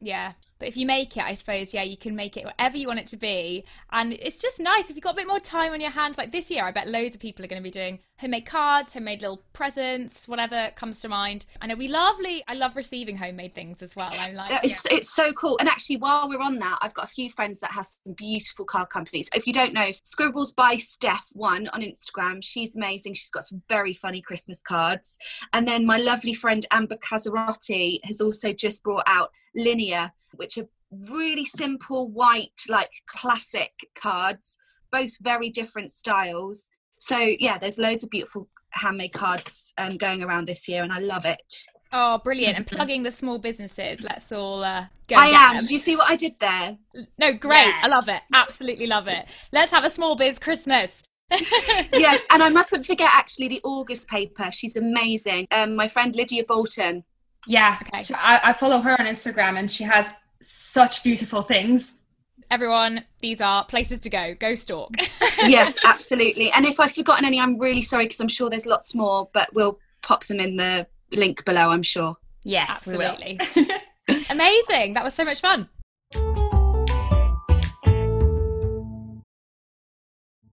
Yeah. 0.00 0.32
But 0.64 0.70
if 0.70 0.78
you 0.78 0.86
make 0.86 1.14
it, 1.18 1.22
I 1.22 1.34
suppose, 1.34 1.74
yeah, 1.74 1.82
you 1.82 1.98
can 1.98 2.16
make 2.16 2.38
it 2.38 2.46
whatever 2.46 2.78
you 2.78 2.86
want 2.86 2.98
it 2.98 3.06
to 3.08 3.18
be. 3.18 3.66
And 3.92 4.14
it's 4.14 4.40
just 4.40 4.58
nice 4.58 4.88
if 4.88 4.96
you've 4.96 5.04
got 5.04 5.12
a 5.12 5.16
bit 5.16 5.26
more 5.26 5.38
time 5.38 5.72
on 5.72 5.80
your 5.82 5.90
hands. 5.90 6.16
Like 6.16 6.32
this 6.32 6.50
year, 6.50 6.64
I 6.64 6.70
bet 6.70 6.88
loads 6.88 7.16
of 7.16 7.20
people 7.20 7.44
are 7.44 7.48
going 7.48 7.60
to 7.60 7.62
be 7.62 7.70
doing 7.70 7.98
homemade 8.16 8.46
cards, 8.46 8.94
homemade 8.94 9.20
little 9.20 9.42
presents, 9.52 10.26
whatever 10.26 10.70
comes 10.74 11.00
to 11.00 11.08
mind. 11.10 11.44
And 11.60 11.70
it'll 11.70 11.80
be 11.80 11.88
lovely. 11.88 12.42
I 12.48 12.54
love 12.54 12.76
receiving 12.76 13.18
homemade 13.18 13.54
things 13.54 13.82
as 13.82 13.94
well. 13.94 14.08
I'm 14.10 14.36
like, 14.36 14.64
it's, 14.64 14.86
yeah. 14.86 14.96
it's 14.96 15.14
so 15.14 15.34
cool. 15.34 15.58
And 15.60 15.68
actually, 15.68 15.98
while 15.98 16.30
we're 16.30 16.40
on 16.40 16.58
that, 16.60 16.78
I've 16.80 16.94
got 16.94 17.04
a 17.04 17.08
few 17.08 17.28
friends 17.28 17.60
that 17.60 17.72
have 17.72 17.84
some 17.84 18.14
beautiful 18.14 18.64
card 18.64 18.88
companies. 18.88 19.28
If 19.34 19.46
you 19.46 19.52
don't 19.52 19.74
know, 19.74 19.90
Scribbles 19.92 20.54
by 20.54 20.76
Steph 20.76 21.28
one 21.34 21.68
on 21.74 21.82
Instagram. 21.82 22.38
She's 22.42 22.74
amazing. 22.74 23.12
She's 23.12 23.30
got 23.30 23.44
some 23.44 23.60
very 23.68 23.92
funny 23.92 24.22
Christmas 24.22 24.62
cards. 24.62 25.18
And 25.52 25.68
then 25.68 25.84
my 25.84 25.98
lovely 25.98 26.32
friend 26.32 26.64
Amber 26.70 26.96
Casarotti 26.96 27.98
has 28.04 28.22
also 28.22 28.54
just 28.54 28.82
brought 28.82 29.04
out 29.06 29.30
Linear, 29.54 30.12
which 30.36 30.58
are 30.58 30.68
really 31.08 31.44
simple 31.44 32.08
white, 32.08 32.60
like 32.68 32.90
classic 33.06 33.72
cards, 33.94 34.56
both 34.90 35.16
very 35.20 35.50
different 35.50 35.90
styles. 35.90 36.64
So 36.98 37.18
yeah, 37.18 37.58
there's 37.58 37.78
loads 37.78 38.04
of 38.04 38.10
beautiful 38.10 38.48
handmade 38.70 39.12
cards 39.12 39.72
um, 39.78 39.96
going 39.96 40.22
around 40.22 40.46
this 40.46 40.68
year, 40.68 40.82
and 40.82 40.92
I 40.92 41.00
love 41.00 41.24
it. 41.24 41.64
Oh, 41.92 42.18
brilliant! 42.18 42.56
And 42.56 42.66
plugging 42.66 43.04
the 43.04 43.12
small 43.12 43.38
businesses. 43.38 44.02
Let's 44.02 44.32
all 44.32 44.64
uh, 44.64 44.86
go. 45.06 45.16
I 45.16 45.26
am. 45.28 45.54
Them. 45.54 45.60
Did 45.60 45.70
you 45.70 45.78
see 45.78 45.96
what 45.96 46.10
I 46.10 46.16
did 46.16 46.34
there? 46.40 46.76
No, 47.18 47.32
great. 47.32 47.66
Yes. 47.66 47.80
I 47.84 47.86
love 47.86 48.08
it. 48.08 48.20
Absolutely 48.32 48.86
love 48.86 49.06
it. 49.06 49.26
Let's 49.52 49.70
have 49.70 49.84
a 49.84 49.90
small 49.90 50.16
biz 50.16 50.38
Christmas. 50.38 51.02
yes, 51.30 52.24
and 52.30 52.42
I 52.42 52.48
mustn't 52.48 52.86
forget 52.86 53.10
actually 53.12 53.48
the 53.48 53.60
August 53.64 54.08
paper. 54.08 54.50
She's 54.50 54.76
amazing. 54.76 55.46
Um, 55.50 55.76
my 55.76 55.88
friend 55.88 56.14
Lydia 56.14 56.44
Bolton. 56.44 57.04
Yeah, 57.46 57.78
okay. 57.82 58.14
I, 58.14 58.40
I 58.42 58.52
follow 58.52 58.80
her 58.80 58.92
on 58.92 59.06
Instagram, 59.06 59.58
and 59.58 59.70
she 59.70 59.84
has 59.84 60.10
such 60.44 61.02
beautiful 61.02 61.42
things. 61.42 62.02
Everyone, 62.50 63.04
these 63.20 63.40
are 63.40 63.64
places 63.64 64.00
to 64.00 64.10
go. 64.10 64.34
Go 64.38 64.54
stalk. 64.54 64.94
yes, 65.38 65.76
absolutely. 65.84 66.50
And 66.50 66.66
if 66.66 66.78
I've 66.78 66.92
forgotten 66.92 67.24
any, 67.24 67.40
I'm 67.40 67.58
really 67.58 67.82
sorry 67.82 68.04
because 68.04 68.20
I'm 68.20 68.28
sure 68.28 68.50
there's 68.50 68.66
lots 68.66 68.94
more, 68.94 69.28
but 69.32 69.52
we'll 69.54 69.78
pop 70.02 70.24
them 70.24 70.40
in 70.40 70.56
the 70.56 70.86
link 71.12 71.44
below, 71.44 71.70
I'm 71.70 71.82
sure. 71.82 72.16
Yes, 72.44 72.68
absolutely. 72.70 73.38
Amazing. 74.30 74.94
That 74.94 75.04
was 75.04 75.14
so 75.14 75.24
much 75.24 75.40
fun. 75.40 75.68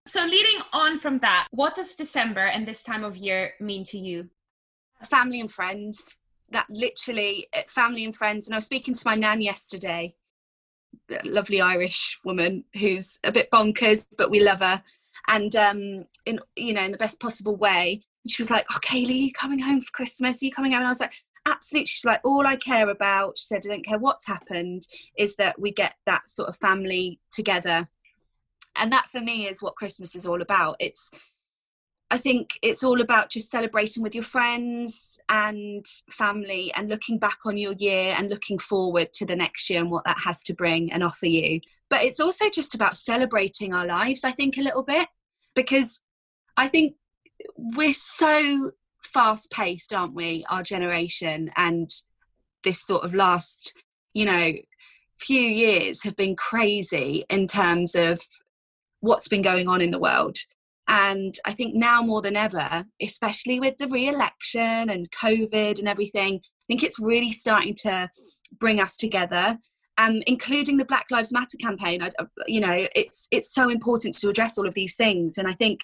So, 0.06 0.24
leading 0.24 0.60
on 0.72 0.98
from 0.98 1.18
that, 1.18 1.48
what 1.52 1.74
does 1.74 1.94
December 1.96 2.44
and 2.44 2.66
this 2.66 2.82
time 2.82 3.02
of 3.02 3.16
year 3.16 3.54
mean 3.60 3.84
to 3.84 3.98
you? 3.98 4.28
Family 5.02 5.40
and 5.40 5.50
friends 5.50 6.16
that 6.52 6.66
literally 6.70 7.46
eh, 7.52 7.62
family 7.68 8.04
and 8.04 8.14
friends 8.14 8.46
and 8.46 8.54
i 8.54 8.56
was 8.56 8.64
speaking 8.64 8.94
to 8.94 9.02
my 9.04 9.14
nan 9.14 9.40
yesterday 9.40 10.14
lovely 11.24 11.60
irish 11.60 12.18
woman 12.24 12.64
who's 12.74 13.18
a 13.24 13.32
bit 13.32 13.50
bonkers 13.50 14.06
but 14.16 14.30
we 14.30 14.40
love 14.40 14.60
her 14.60 14.82
and 15.28 15.54
um 15.56 16.04
in 16.26 16.40
you 16.56 16.74
know 16.74 16.82
in 16.82 16.92
the 16.92 16.98
best 16.98 17.20
possible 17.20 17.56
way. 17.56 18.02
She 18.28 18.42
was 18.42 18.50
like 18.50 18.66
oh 18.70 18.78
kaylee 18.82 19.10
are 19.10 19.26
you 19.26 19.32
coming 19.32 19.58
home 19.58 19.80
for 19.80 19.90
christmas? 19.92 20.42
Are 20.42 20.46
you 20.46 20.52
coming 20.52 20.72
home? 20.72 20.80
And 20.80 20.88
i 20.88 20.90
was 20.90 21.00
like 21.00 21.14
absolutely. 21.46 21.86
She's 21.86 22.04
like 22.04 22.20
all 22.24 22.46
i 22.46 22.56
care 22.56 22.88
about 22.88 23.38
she 23.38 23.46
said 23.46 23.62
i 23.64 23.68
don't 23.68 23.84
care 23.84 23.98
what's 23.98 24.26
happened 24.26 24.86
is 25.16 25.34
that 25.36 25.60
we 25.60 25.72
get 25.72 25.94
that 26.06 26.28
sort 26.28 26.48
of 26.48 26.56
family 26.56 27.20
together. 27.30 27.88
And 28.76 28.90
that 28.90 29.08
for 29.08 29.20
me 29.20 29.48
is 29.48 29.62
what 29.62 29.76
christmas 29.76 30.14
is 30.14 30.26
all 30.26 30.42
about. 30.42 30.76
It's 30.80 31.10
i 32.12 32.16
think 32.16 32.58
it's 32.62 32.84
all 32.84 33.00
about 33.00 33.28
just 33.30 33.50
celebrating 33.50 34.02
with 34.02 34.14
your 34.14 34.24
friends 34.24 35.18
and 35.28 35.84
family 36.10 36.72
and 36.76 36.88
looking 36.88 37.18
back 37.18 37.38
on 37.44 37.56
your 37.56 37.72
year 37.74 38.14
and 38.16 38.28
looking 38.28 38.58
forward 38.58 39.12
to 39.12 39.26
the 39.26 39.36
next 39.36 39.68
year 39.68 39.80
and 39.80 39.90
what 39.90 40.04
that 40.04 40.18
has 40.24 40.42
to 40.42 40.54
bring 40.54 40.92
and 40.92 41.02
offer 41.02 41.26
you 41.26 41.60
but 41.90 42.04
it's 42.04 42.20
also 42.20 42.48
just 42.48 42.74
about 42.74 42.96
celebrating 42.96 43.74
our 43.74 43.86
lives 43.86 44.22
i 44.22 44.32
think 44.32 44.56
a 44.56 44.62
little 44.62 44.84
bit 44.84 45.08
because 45.54 46.00
i 46.56 46.68
think 46.68 46.94
we're 47.56 47.92
so 47.92 48.72
fast 49.02 49.50
paced, 49.50 49.94
aren't 49.94 50.14
we? 50.14 50.44
Our 50.48 50.62
generation 50.62 51.50
and 51.56 51.90
this 52.64 52.84
sort 52.84 53.04
of 53.04 53.14
last, 53.14 53.74
you 54.14 54.24
know, 54.24 54.52
few 55.18 55.40
years 55.40 56.02
have 56.02 56.16
been 56.16 56.36
crazy 56.36 57.24
in 57.28 57.46
terms 57.46 57.94
of 57.94 58.20
what's 59.00 59.28
been 59.28 59.42
going 59.42 59.68
on 59.68 59.80
in 59.80 59.90
the 59.90 59.98
world. 59.98 60.38
And 60.88 61.34
I 61.46 61.52
think 61.52 61.74
now 61.74 62.02
more 62.02 62.22
than 62.22 62.36
ever, 62.36 62.84
especially 63.00 63.60
with 63.60 63.78
the 63.78 63.88
re 63.88 64.08
election 64.08 64.90
and 64.90 65.10
COVID 65.10 65.78
and 65.78 65.88
everything, 65.88 66.40
I 66.42 66.66
think 66.66 66.82
it's 66.82 67.00
really 67.00 67.32
starting 67.32 67.74
to 67.82 68.10
bring 68.58 68.80
us 68.80 68.96
together. 68.96 69.58
Um, 69.98 70.22
including 70.26 70.78
the 70.78 70.86
Black 70.86 71.10
Lives 71.10 71.34
Matter 71.34 71.58
campaign, 71.58 72.02
I, 72.02 72.08
you 72.46 72.60
know, 72.60 72.86
it's 72.96 73.28
it's 73.30 73.52
so 73.52 73.68
important 73.68 74.16
to 74.18 74.30
address 74.30 74.56
all 74.56 74.66
of 74.66 74.74
these 74.74 74.96
things, 74.96 75.36
and 75.36 75.46
I 75.46 75.52
think 75.52 75.80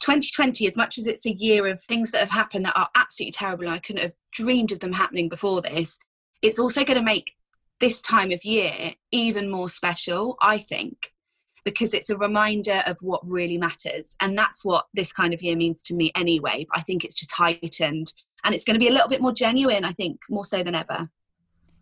2020, 0.00 0.66
as 0.66 0.76
much 0.76 0.98
as 0.98 1.06
it's 1.06 1.24
a 1.24 1.32
year 1.32 1.66
of 1.66 1.80
things 1.80 2.10
that 2.10 2.18
have 2.18 2.30
happened 2.30 2.66
that 2.66 2.76
are 2.76 2.90
absolutely 2.96 3.32
terrible, 3.32 3.64
and 3.64 3.74
I 3.74 3.78
couldn't 3.78 4.02
have 4.02 4.12
dreamed 4.32 4.72
of 4.72 4.80
them 4.80 4.92
happening 4.92 5.28
before 5.28 5.62
this, 5.62 5.98
it's 6.42 6.58
also 6.58 6.84
going 6.84 6.98
to 6.98 7.04
make 7.04 7.32
this 7.80 8.02
time 8.02 8.30
of 8.30 8.44
year 8.44 8.94
even 9.12 9.50
more 9.50 9.68
special, 9.68 10.36
I 10.42 10.58
think, 10.58 11.13
because 11.64 11.94
it's 11.94 12.10
a 12.10 12.16
reminder 12.16 12.82
of 12.86 12.98
what 13.00 13.20
really 13.24 13.58
matters. 13.58 14.14
And 14.20 14.36
that's 14.36 14.64
what 14.64 14.86
this 14.94 15.12
kind 15.12 15.32
of 15.32 15.42
year 15.42 15.56
means 15.56 15.82
to 15.84 15.94
me 15.94 16.12
anyway. 16.14 16.66
But 16.70 16.78
I 16.78 16.82
think 16.82 17.04
it's 17.04 17.14
just 17.14 17.32
heightened 17.32 18.12
and 18.44 18.54
it's 18.54 18.64
going 18.64 18.74
to 18.74 18.80
be 18.80 18.88
a 18.88 18.92
little 18.92 19.08
bit 19.08 19.22
more 19.22 19.32
genuine, 19.32 19.84
I 19.84 19.92
think, 19.92 20.20
more 20.28 20.44
so 20.44 20.62
than 20.62 20.74
ever. 20.74 21.08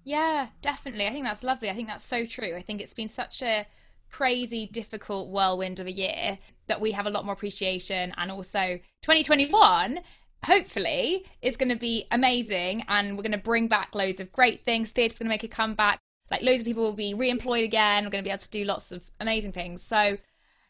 Yeah, 0.05 0.49
definitely. 0.63 1.07
I 1.07 1.11
think 1.11 1.25
that's 1.25 1.43
lovely. 1.43 1.71
I 1.71 1.75
think 1.75 1.89
that's 1.89 2.05
so 2.05 2.25
true. 2.25 2.57
I 2.57 2.63
think 2.63 2.81
it's 2.81 2.95
been 2.95 3.09
such 3.09 3.43
a 3.43 3.67
crazy, 4.11 4.67
difficult 4.67 5.31
whirlwind 5.31 5.81
of 5.81 5.87
a 5.87 5.93
year 5.93 6.39
that 6.69 6.81
we 6.81 6.93
have 6.93 7.07
a 7.07 7.11
lot 7.11 7.25
more 7.25 7.35
appreciation. 7.35 8.13
And 8.17 8.31
also, 8.31 8.79
2021 9.03 10.01
hopefully 10.45 11.25
is 11.41 11.57
going 11.57 11.69
to 11.69 11.77
be 11.77 12.07
amazing 12.11 12.85
and 12.89 13.17
we're 13.17 13.23
going 13.23 13.33
to 13.33 13.39
bring 13.39 13.69
back 13.69 13.95
loads 13.95 14.21
of 14.21 14.33
great 14.33 14.65
things 14.65 14.91
theatre's 14.91 15.19
going 15.19 15.27
to 15.27 15.31
make 15.31 15.45
a 15.45 15.49
comeback 15.49 16.01
like 16.33 16.43
loads 16.43 16.61
of 16.61 16.67
people 16.67 16.83
will 16.83 16.93
be 16.93 17.15
re-employed 17.15 17.63
again 17.63 18.05
we're 18.05 18.11
going 18.11 18.25
to 18.25 18.27
be 18.27 18.33
able 18.33 18.39
to 18.39 18.51
do 18.51 18.65
lots 18.65 18.91
of 18.91 19.03
amazing 19.21 19.53
things 19.53 19.83
so 19.83 20.19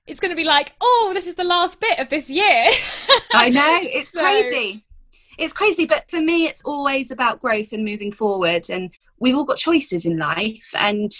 it's 0.06 0.20
going 0.20 0.30
to 0.30 0.36
be 0.36 0.44
like 0.44 0.74
oh 0.82 1.12
this 1.14 1.26
is 1.26 1.36
the 1.36 1.44
last 1.44 1.80
bit 1.80 1.98
of 1.98 2.10
this 2.10 2.28
year 2.28 2.66
i 3.32 3.48
know 3.48 3.78
it's 3.82 4.12
so... 4.12 4.20
crazy 4.20 4.84
it's 5.38 5.54
crazy 5.54 5.86
but 5.86 6.10
for 6.10 6.20
me 6.20 6.44
it's 6.44 6.62
always 6.64 7.10
about 7.10 7.40
growth 7.40 7.72
and 7.72 7.82
moving 7.84 8.12
forward 8.12 8.68
and 8.68 8.90
we've 9.18 9.34
all 9.34 9.44
got 9.44 9.56
choices 9.56 10.04
in 10.04 10.18
life 10.18 10.70
and 10.76 11.12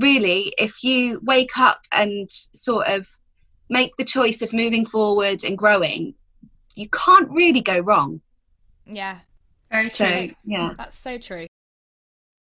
really, 0.00 0.52
if 0.58 0.82
you 0.82 1.20
wake 1.22 1.58
up 1.58 1.80
and 1.92 2.28
sort 2.30 2.86
of 2.86 3.06
make 3.68 3.96
the 3.96 4.04
choice 4.04 4.42
of 4.42 4.52
moving 4.52 4.84
forward 4.84 5.44
and 5.44 5.58
growing, 5.58 6.14
you 6.74 6.88
can't 6.90 7.28
really 7.30 7.60
go 7.60 7.78
wrong. 7.78 8.20
Yeah. 8.86 9.18
Very 9.70 9.88
so, 9.88 10.06
true. 10.06 10.30
Yeah. 10.44 10.72
That's 10.76 10.98
so 10.98 11.18
true. 11.18 11.46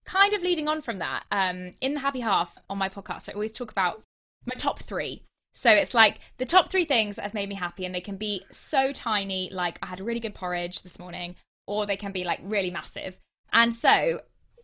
Kind 0.05 0.35
of 0.35 0.43
leading 0.43 0.69
on 0.69 0.83
from 0.83 0.99
that, 0.99 1.25
um, 1.31 1.75
in 1.81 1.95
the 1.95 2.01
happy 2.01 2.21
half 2.21 2.59
on 2.69 2.79
my 2.79 2.89
podcast, 2.89 3.29
I 3.29 3.33
always 3.33 3.53
talk 3.53 3.71
about 3.71 4.03
my 4.47 4.55
top 4.55 4.81
three. 4.81 5.23
So 5.55 5.71
it's 5.71 5.95
like 5.95 6.19
the 6.39 6.45
top 6.45 6.71
three 6.71 6.85
things 6.85 7.17
that 7.17 7.23
have 7.23 7.35
made 7.35 7.49
me 7.49 7.55
happy, 7.55 7.85
and 7.85 7.95
they 7.95 8.01
can 8.01 8.17
be 8.17 8.45
so 8.51 8.93
tiny, 8.93 9.51
like 9.53 9.79
I 9.83 9.87
had 9.87 10.01
a 10.01 10.05
really 10.05 10.21
good 10.21 10.35
porridge 10.35 10.83
this 10.83 10.99
morning, 10.99 11.37
or 11.67 11.87
they 11.87 11.97
can 11.97 12.13
be 12.13 12.25
like 12.25 12.41
really 12.43 12.71
massive. 12.71 13.19
And 13.53 13.73
so 13.73 14.21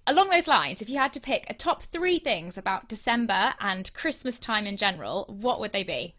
along 0.07 0.29
those 0.29 0.49
lines, 0.49 0.83
if 0.83 0.91
you 0.91 0.99
had 0.99 1.13
to 1.13 1.21
pick 1.21 1.47
a 1.49 1.55
top 1.55 1.85
three 1.85 2.19
things 2.19 2.59
about 2.59 2.89
December 2.89 3.55
and 3.61 3.93
Christmas 3.95 4.39
time 4.41 4.67
in 4.67 4.77
general, 4.77 5.27
what 5.29 5.61
would 5.61 5.73
they 5.73 5.85
be? 5.85 6.17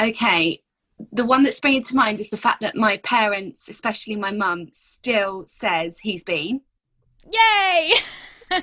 Okay, 0.00 0.60
the 1.12 1.24
one 1.24 1.42
that's 1.42 1.56
springing 1.56 1.82
to 1.82 1.96
mind 1.96 2.20
is 2.20 2.30
the 2.30 2.36
fact 2.36 2.60
that 2.60 2.76
my 2.76 2.98
parents, 2.98 3.68
especially 3.68 4.16
my 4.16 4.30
mum, 4.30 4.68
still 4.72 5.44
says 5.46 5.98
he's 5.98 6.24
been. 6.24 6.60
Yay! 7.32 7.92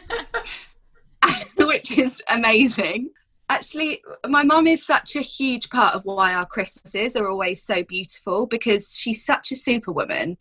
Which 1.58 1.98
is 1.98 2.22
amazing. 2.30 3.10
Actually, 3.50 4.02
my 4.28 4.44
mum 4.44 4.68
is 4.68 4.86
such 4.86 5.16
a 5.16 5.22
huge 5.22 5.70
part 5.70 5.94
of 5.94 6.06
why 6.06 6.34
our 6.34 6.46
Christmases 6.46 7.16
are 7.16 7.28
always 7.28 7.62
so 7.62 7.84
beautiful 7.84 8.46
because 8.46 8.98
she's 8.98 9.26
such 9.26 9.52
a 9.52 9.56
superwoman 9.56 10.38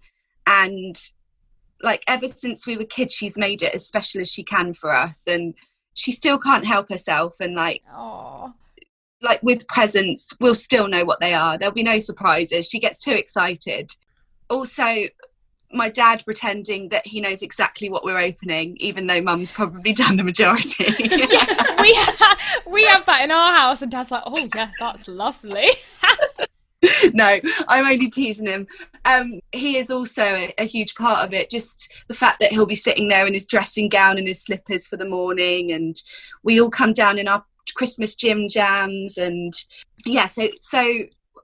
and 0.46 0.96
like 1.82 2.04
ever 2.06 2.28
since 2.28 2.66
we 2.66 2.76
were 2.76 2.84
kids 2.84 3.12
she's 3.12 3.36
made 3.36 3.62
it 3.62 3.74
as 3.74 3.86
special 3.86 4.20
as 4.20 4.30
she 4.30 4.42
can 4.42 4.72
for 4.72 4.94
us 4.94 5.26
and 5.26 5.54
she 5.94 6.12
still 6.12 6.38
can't 6.38 6.66
help 6.66 6.88
herself 6.88 7.34
and 7.40 7.54
like 7.54 7.82
Aww. 7.94 8.52
like 9.20 9.42
with 9.42 9.66
presents 9.68 10.32
we'll 10.40 10.54
still 10.54 10.88
know 10.88 11.04
what 11.04 11.20
they 11.20 11.34
are 11.34 11.58
there'll 11.58 11.74
be 11.74 11.82
no 11.82 11.98
surprises 11.98 12.68
she 12.68 12.80
gets 12.80 13.00
too 13.00 13.12
excited 13.12 13.90
also 14.48 15.06
my 15.72 15.88
dad 15.88 16.22
pretending 16.24 16.88
that 16.88 17.06
he 17.06 17.20
knows 17.20 17.42
exactly 17.42 17.88
what 17.88 18.04
we're 18.04 18.18
opening 18.18 18.76
even 18.78 19.06
though 19.06 19.20
mum's 19.20 19.52
probably 19.52 19.92
done 19.92 20.16
the 20.16 20.24
majority 20.24 20.84
yeah, 20.98 21.80
we, 21.80 21.92
ha- 21.94 22.60
we 22.66 22.84
have 22.84 23.04
that 23.06 23.22
in 23.22 23.30
our 23.30 23.56
house 23.56 23.82
and 23.82 23.90
dad's 23.90 24.10
like 24.10 24.22
oh 24.26 24.48
yeah 24.54 24.70
that's 24.78 25.08
lovely 25.08 25.68
no, 27.12 27.38
I'm 27.68 27.86
only 27.86 28.08
teasing 28.08 28.46
him. 28.46 28.66
Um, 29.04 29.40
he 29.52 29.76
is 29.76 29.90
also 29.90 30.22
a, 30.22 30.54
a, 30.58 30.64
huge 30.64 30.94
part 30.94 31.24
of 31.24 31.32
it. 31.32 31.50
Just 31.50 31.92
the 32.08 32.14
fact 32.14 32.40
that 32.40 32.50
he'll 32.50 32.66
be 32.66 32.74
sitting 32.74 33.08
there 33.08 33.26
in 33.26 33.34
his 33.34 33.46
dressing 33.46 33.88
gown 33.88 34.18
and 34.18 34.26
his 34.26 34.42
slippers 34.42 34.88
for 34.88 34.96
the 34.96 35.08
morning, 35.08 35.72
and 35.72 35.96
we 36.42 36.60
all 36.60 36.70
come 36.70 36.92
down 36.92 37.18
in 37.18 37.28
our 37.28 37.44
Christmas 37.74 38.14
gym 38.14 38.48
jams, 38.48 39.16
and 39.16 39.52
yeah. 40.04 40.26
So 40.26 40.48
so 40.60 40.84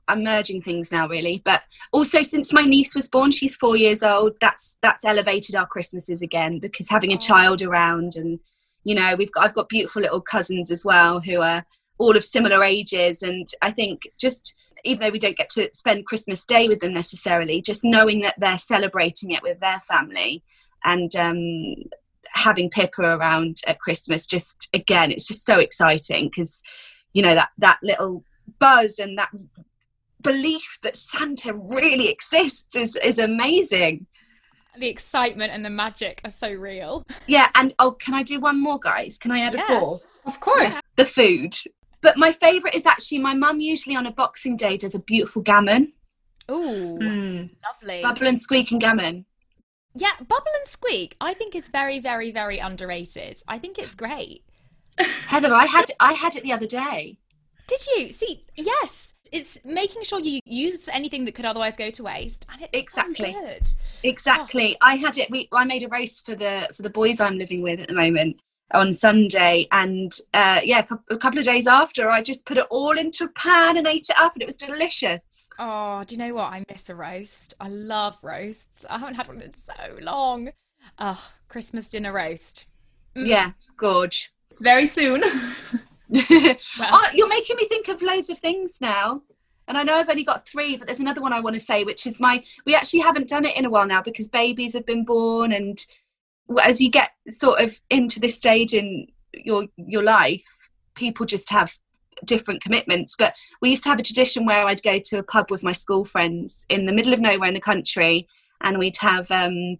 I'm 0.08 0.24
merging 0.24 0.62
things 0.62 0.90
now, 0.90 1.06
really. 1.06 1.42
But 1.44 1.62
also, 1.92 2.22
since 2.22 2.52
my 2.52 2.62
niece 2.62 2.94
was 2.94 3.08
born, 3.08 3.30
she's 3.30 3.56
four 3.56 3.76
years 3.76 4.02
old. 4.02 4.32
That's 4.40 4.78
that's 4.82 5.04
elevated 5.04 5.54
our 5.54 5.66
Christmases 5.66 6.22
again 6.22 6.58
because 6.58 6.88
having 6.88 7.12
a 7.12 7.18
child 7.18 7.62
around, 7.62 8.16
and 8.16 8.40
you 8.84 8.94
know, 8.94 9.14
we've 9.16 9.32
got 9.32 9.44
I've 9.44 9.54
got 9.54 9.68
beautiful 9.68 10.02
little 10.02 10.20
cousins 10.20 10.70
as 10.70 10.84
well 10.84 11.20
who 11.20 11.40
are 11.40 11.64
all 11.98 12.16
of 12.16 12.24
similar 12.24 12.64
ages, 12.64 13.22
and 13.22 13.46
I 13.62 13.70
think 13.70 14.08
just 14.18 14.56
even 14.84 15.00
though 15.00 15.10
we 15.10 15.18
don't 15.18 15.36
get 15.36 15.50
to 15.50 15.68
spend 15.72 16.06
Christmas 16.06 16.44
Day 16.44 16.68
with 16.68 16.80
them 16.80 16.92
necessarily, 16.92 17.60
just 17.60 17.84
knowing 17.84 18.20
that 18.20 18.34
they're 18.38 18.58
celebrating 18.58 19.32
it 19.32 19.42
with 19.42 19.58
their 19.60 19.80
family 19.80 20.42
and 20.84 21.14
um, 21.16 21.74
having 22.32 22.70
Pippa 22.70 23.02
around 23.02 23.58
at 23.66 23.80
Christmas, 23.80 24.26
just 24.26 24.68
again, 24.72 25.10
it's 25.10 25.26
just 25.26 25.44
so 25.44 25.58
exciting 25.58 26.26
because 26.26 26.62
you 27.12 27.22
know 27.22 27.34
that 27.34 27.50
that 27.58 27.78
little 27.82 28.24
buzz 28.58 28.98
and 28.98 29.18
that 29.18 29.30
belief 30.22 30.78
that 30.82 30.96
Santa 30.96 31.54
really 31.54 32.10
exists 32.10 32.74
is 32.74 32.96
is 32.96 33.18
amazing. 33.18 34.06
The 34.76 34.88
excitement 34.88 35.52
and 35.52 35.64
the 35.64 35.70
magic 35.70 36.20
are 36.24 36.30
so 36.30 36.52
real. 36.52 37.04
Yeah, 37.26 37.48
and 37.54 37.74
oh, 37.78 37.92
can 37.92 38.14
I 38.14 38.22
do 38.22 38.38
one 38.38 38.62
more, 38.62 38.78
guys? 38.78 39.18
Can 39.18 39.32
I 39.32 39.40
add 39.40 39.54
yeah, 39.54 39.64
a 39.64 39.80
four? 39.80 40.00
Of 40.24 40.40
course. 40.40 40.80
The 40.96 41.04
food. 41.04 41.54
But 42.00 42.16
my 42.16 42.30
favourite 42.30 42.76
is 42.76 42.86
actually 42.86 43.18
my 43.18 43.34
mum 43.34 43.60
usually 43.60 43.96
on 43.96 44.06
a 44.06 44.12
Boxing 44.12 44.56
Day 44.56 44.76
does 44.76 44.94
a 44.94 45.00
beautiful 45.00 45.42
gammon. 45.42 45.94
Ooh, 46.50 46.98
mm. 47.00 47.50
lovely. 47.64 48.02
Bubble 48.02 48.26
and 48.26 48.40
squeak 48.40 48.70
and 48.70 48.80
gammon. 48.80 49.26
Yeah, 49.94 50.12
bubble 50.20 50.52
and 50.60 50.68
squeak. 50.68 51.16
I 51.20 51.34
think 51.34 51.56
is 51.56 51.68
very, 51.68 51.98
very, 51.98 52.30
very 52.30 52.58
underrated. 52.58 53.42
I 53.48 53.58
think 53.58 53.78
it's 53.78 53.94
great. 53.96 54.44
Heather, 55.26 55.52
I 55.52 55.66
had 55.66 55.86
I 56.00 56.12
had 56.12 56.36
it 56.36 56.42
the 56.42 56.52
other 56.52 56.66
day. 56.66 57.18
Did 57.66 57.80
you 57.86 58.08
see? 58.12 58.46
Yes, 58.56 59.07
it's 59.32 59.58
making 59.64 60.04
sure 60.04 60.20
you 60.20 60.40
use 60.44 60.88
anything 60.88 61.24
that 61.24 61.34
could 61.34 61.44
otherwise 61.44 61.76
go 61.76 61.90
to 61.90 62.02
waste, 62.02 62.46
and 62.52 62.62
it's 62.62 62.70
exactly 62.72 63.32
so 63.32 63.40
good. 63.40 63.62
Exactly. 64.02 64.74
Oh. 64.74 64.86
I 64.86 64.96
had 64.96 65.18
it. 65.18 65.30
We 65.30 65.48
I 65.52 65.64
made 65.64 65.82
a 65.82 65.88
roast 65.88 66.24
for 66.26 66.34
the 66.34 66.68
for 66.74 66.82
the 66.82 66.90
boys 66.90 67.20
I'm 67.20 67.38
living 67.38 67.62
with 67.62 67.80
at 67.80 67.88
the 67.88 67.94
moment, 67.94 68.40
on 68.74 68.92
Sunday, 68.92 69.66
and 69.72 70.12
uh, 70.34 70.60
yeah, 70.62 70.84
a 71.10 71.16
couple 71.16 71.38
of 71.38 71.44
days 71.44 71.66
after, 71.66 72.10
I 72.10 72.22
just 72.22 72.44
put 72.44 72.58
it 72.58 72.66
all 72.70 72.98
into 72.98 73.24
a 73.24 73.28
pan 73.28 73.76
and 73.76 73.86
ate 73.86 74.08
it 74.10 74.18
up, 74.18 74.34
and 74.34 74.42
it 74.42 74.46
was 74.46 74.56
delicious. 74.56 75.46
Oh, 75.58 76.04
do 76.06 76.14
you 76.14 76.18
know 76.18 76.34
what? 76.34 76.52
I 76.52 76.64
miss 76.68 76.88
a 76.88 76.94
roast. 76.94 77.54
I 77.60 77.68
love 77.68 78.18
roasts. 78.22 78.84
I 78.88 78.98
haven't 78.98 79.14
had 79.14 79.28
one 79.28 79.40
in 79.40 79.54
so 79.54 79.74
long. 80.00 80.50
Oh, 80.98 81.30
Christmas 81.48 81.88
dinner 81.90 82.12
roast. 82.12 82.66
Mm. 83.16 83.26
Yeah, 83.26 83.50
gorge. 83.76 84.32
It's 84.50 84.62
very 84.62 84.86
soon. 84.86 85.22
oh, 86.14 87.08
you're 87.14 87.28
making 87.28 87.56
me 87.56 87.66
think 87.66 87.88
of 87.88 88.02
loads 88.02 88.30
of 88.30 88.38
things 88.38 88.80
now. 88.80 89.22
And 89.66 89.76
I 89.76 89.82
know 89.82 89.94
I've 89.96 90.08
only 90.08 90.24
got 90.24 90.48
three, 90.48 90.76
but 90.76 90.86
there's 90.86 91.00
another 91.00 91.20
one 91.20 91.34
I 91.34 91.40
want 91.40 91.54
to 91.54 91.60
say, 91.60 91.84
which 91.84 92.06
is 92.06 92.18
my. 92.18 92.42
We 92.64 92.74
actually 92.74 93.00
haven't 93.00 93.28
done 93.28 93.44
it 93.44 93.56
in 93.56 93.66
a 93.66 93.70
while 93.70 93.86
now 93.86 94.00
because 94.00 94.26
babies 94.26 94.72
have 94.72 94.86
been 94.86 95.04
born, 95.04 95.52
and 95.52 95.78
as 96.64 96.80
you 96.80 96.90
get 96.90 97.10
sort 97.28 97.60
of 97.60 97.78
into 97.90 98.18
this 98.18 98.36
stage 98.36 98.72
in 98.72 99.08
your 99.34 99.66
your 99.76 100.02
life, 100.02 100.46
people 100.94 101.26
just 101.26 101.50
have 101.50 101.78
different 102.24 102.62
commitments. 102.62 103.14
But 103.18 103.34
we 103.60 103.70
used 103.70 103.82
to 103.82 103.90
have 103.90 103.98
a 103.98 104.02
tradition 104.02 104.46
where 104.46 104.66
I'd 104.66 104.82
go 104.82 104.98
to 104.98 105.18
a 105.18 105.22
pub 105.22 105.50
with 105.50 105.62
my 105.62 105.72
school 105.72 106.04
friends 106.04 106.64
in 106.70 106.86
the 106.86 106.92
middle 106.92 107.12
of 107.12 107.20
nowhere 107.20 107.48
in 107.48 107.54
the 107.54 107.60
country, 107.60 108.26
and 108.62 108.78
we'd 108.78 108.96
have 109.00 109.30
um, 109.30 109.76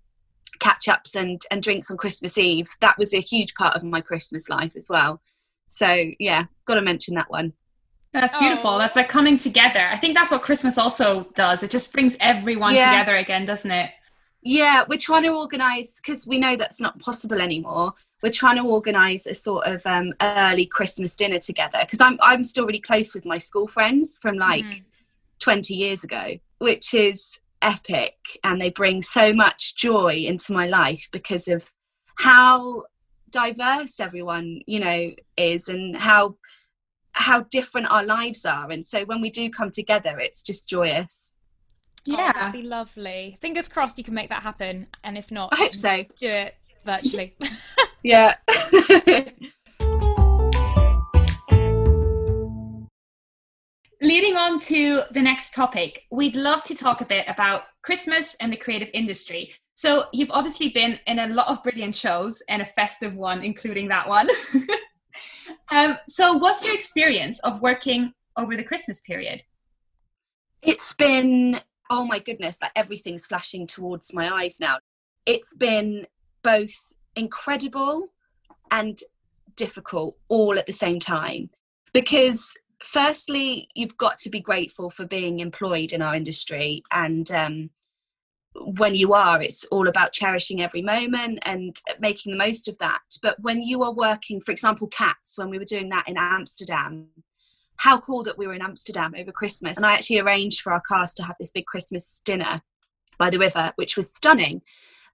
catch 0.59 0.87
ups 0.87 1.15
and 1.15 1.41
and 1.51 1.63
drinks 1.63 1.91
on 1.91 1.97
Christmas 1.97 2.37
Eve. 2.37 2.69
That 2.83 2.99
was 2.99 3.15
a 3.15 3.21
huge 3.21 3.55
part 3.55 3.75
of 3.75 3.83
my 3.83 4.03
Christmas 4.03 4.51
life 4.51 4.77
as 4.77 4.89
well. 4.91 5.23
So 5.69 6.11
yeah, 6.19 6.45
got 6.65 6.75
to 6.75 6.83
mention 6.83 7.15
that 7.15 7.31
one. 7.31 7.53
That's 8.13 8.37
beautiful. 8.37 8.71
Oh. 8.71 8.79
That's 8.79 8.97
like 8.97 9.09
coming 9.09 9.37
together. 9.37 9.89
I 9.93 9.97
think 9.97 10.17
that's 10.17 10.31
what 10.31 10.43
Christmas 10.43 10.79
also 10.79 11.25
does. 11.35 11.63
It 11.63 11.71
just 11.71 11.93
brings 11.93 12.17
everyone 12.21 12.75
yeah. 12.75 12.91
together 12.91 13.17
again, 13.17 13.45
doesn't 13.45 13.71
it? 13.71 13.91
Yeah, 14.43 14.85
we're 14.89 14.99
trying 14.99 15.25
to 15.25 15.31
organise 15.31 16.01
because 16.01 16.27
we 16.27 16.39
know 16.39 16.57
that's 16.57 16.81
not 16.81 16.99
possible 17.01 17.41
anymore. 17.41 17.93
We're 18.23 18.33
trying 18.33 18.57
to 18.57 18.63
organise 18.63 19.27
a 19.27 19.35
sort 19.35 19.67
of 19.67 19.85
um, 19.85 20.15
early 20.23 20.65
Christmas 20.65 21.15
dinner 21.15 21.39
together 21.39 21.79
because 21.81 22.01
I'm 22.01 22.19
I'm 22.23 22.45
still 22.45 22.67
really 22.67 22.81
close 22.81 23.15
with 23.15 23.25
my 23.25 23.39
school 23.39 23.67
friends 23.67 24.19
from 24.21 24.37
like 24.37 24.65
mm. 24.65 24.83
20 25.41 25.75
years 25.75 26.05
ago, 26.05 26.39
which 26.59 26.95
is 26.95 27.39
epic, 27.63 28.15
and 28.45 28.61
they 28.61 28.71
bring 28.71 29.03
so 29.03 29.33
much 29.33 29.77
joy 29.77 30.15
into 30.15 30.53
my 30.53 30.67
life 30.67 31.09
because 31.13 31.49
of 31.49 31.73
how 32.19 32.85
diverse 33.31 34.01
everyone 34.01 34.61
you 34.67 34.81
know 34.81 35.13
is 35.37 35.69
and 35.69 35.97
how 35.97 36.37
how 37.13 37.41
different 37.51 37.91
our 37.91 38.05
lives 38.05 38.45
are. 38.45 38.71
And 38.71 38.85
so 38.85 39.05
when 39.05 39.21
we 39.21 39.31
do 39.31 39.51
come 39.51 39.71
together 39.71 40.19
it's 40.19 40.43
just 40.43 40.69
joyous. 40.69 41.35
Oh, 42.09 42.13
yeah. 42.13 42.33
oh, 42.35 42.41
that'd 42.41 42.61
be 42.61 42.67
lovely. 42.67 43.37
Fingers 43.41 43.69
crossed 43.69 43.99
you 43.99 44.05
can 44.05 44.15
make 44.15 44.31
that 44.31 44.43
happen. 44.43 44.87
And 45.05 45.19
if 45.19 45.31
not 45.31 45.51
i 45.53 45.57
hope 45.57 45.75
so. 45.75 46.05
do 46.17 46.29
it 46.29 46.55
virtually. 46.85 47.37
Yeah. 48.05 48.37
Leading 54.01 54.37
on 54.37 54.61
to 54.61 55.03
the 55.11 55.21
next 55.21 55.53
topic 55.53 56.05
we'd 56.11 56.37
love 56.37 56.63
to 56.63 56.75
talk 56.75 57.01
a 57.01 57.05
bit 57.05 57.25
about 57.27 57.65
christmas 57.83 58.37
and 58.41 58.53
the 58.53 58.57
creative 58.57 58.89
industry 58.95 59.53
so 59.79 60.07
you've 60.13 60.33
obviously 60.33 60.71
been 60.71 60.99
in 61.07 61.21
a 61.21 61.29
lot 61.29 61.47
of 61.47 61.63
brilliant 61.63 61.95
shows 61.95 62.43
and 62.49 62.61
a 62.61 62.65
festive 62.65 63.15
one, 63.15 63.45
including 63.45 63.87
that 63.87 64.09
one. 64.09 64.29
um, 65.71 65.97
so 66.09 66.33
what's 66.33 66.67
your 66.67 66.75
experience 66.75 67.39
of 67.45 67.63
working 67.63 68.13
over 68.37 68.57
the 68.57 68.65
Christmas 68.65 69.01
period? 69.01 69.41
It's 70.63 70.95
been, 70.95 71.61
oh 71.91 72.05
my 72.05 72.19
goodness, 72.19 72.59
like 72.61 72.73
everything's 72.75 73.27
flashing 73.27 73.69
towards 73.69 74.13
my 74.13 74.29
eyes 74.29 74.59
now. 74.59 74.79
It's 75.27 75.55
been 75.55 76.09
both 76.43 76.75
incredible 77.15 78.09
and 78.73 78.99
difficult 79.55 80.17
all 80.27 80.59
at 80.59 80.67
the 80.67 80.73
same 80.73 80.99
time. 80.99 81.51
Because 81.93 82.53
firstly, 82.83 83.69
you've 83.77 83.97
got 83.97 84.19
to 84.19 84.29
be 84.29 84.41
grateful 84.41 84.91
for 84.91 85.07
being 85.07 85.39
employed 85.39 85.93
in 85.93 86.03
our 86.03 86.17
industry 86.17 86.83
and 86.91 87.31
um, 87.31 87.71
when 88.55 88.95
you 88.95 89.13
are 89.13 89.43
it's 89.43 89.65
all 89.67 89.89
about 89.89 90.13
cherishing 90.13 90.63
every 90.63 90.83
moment 90.83 91.39
and 91.43 91.77
making 92.01 92.33
the 92.33 92.39
most 92.39 92.69
of 92.69 92.77
that. 92.79 93.01
But 93.23 93.37
when 93.41 93.63
you 93.63 93.83
are 93.83 93.93
working 93.93 94.41
for 94.41 94.53
example 94.53 94.89
cats 94.89 95.37
when 95.37 95.51
we 95.51 95.59
were 95.59 95.65
doing 95.65 95.89
that 95.91 96.09
in 96.09 96.17
amsterdam 96.17 97.09
how 97.77 98.01
cool 98.01 98.25
that 98.25 98.37
we 98.37 98.47
were 98.47 98.55
in 98.55 98.63
amsterdam 98.63 99.15
over 99.17 99.33
christmas. 99.33 99.77
And 99.77 99.87
i 99.87 99.93
actually 99.93 100.19
arranged 100.19 100.61
for 100.61 100.73
our 100.73 100.83
cast 100.89 101.17
to 101.19 101.25
have 101.25 101.37
this 101.39 101.53
big 101.53 101.67
christmas 101.67 102.21
dinner 102.25 102.63
by 103.19 103.31
the 103.31 103.39
river 103.39 103.73
which 103.77 103.97
was 103.97 104.15
stunning. 104.15 104.63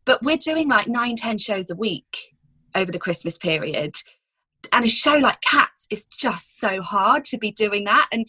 But 0.04 0.22
we're 0.22 0.36
doing 0.36 0.68
like 0.68 0.86
nine 0.86 1.16
ten 1.16 1.38
shows 1.38 1.70
a 1.70 1.76
week 1.76 2.36
over 2.74 2.92
the 2.92 2.98
christmas 2.98 3.38
period. 3.38 3.96
And 4.72 4.84
a 4.84 4.88
show 4.88 5.14
like 5.14 5.40
cats 5.40 5.86
is 5.90 6.06
just 6.06 6.58
so 6.58 6.80
hard 6.80 7.24
to 7.24 7.38
be 7.38 7.50
doing 7.50 7.84
that. 7.84 8.08
And 8.12 8.26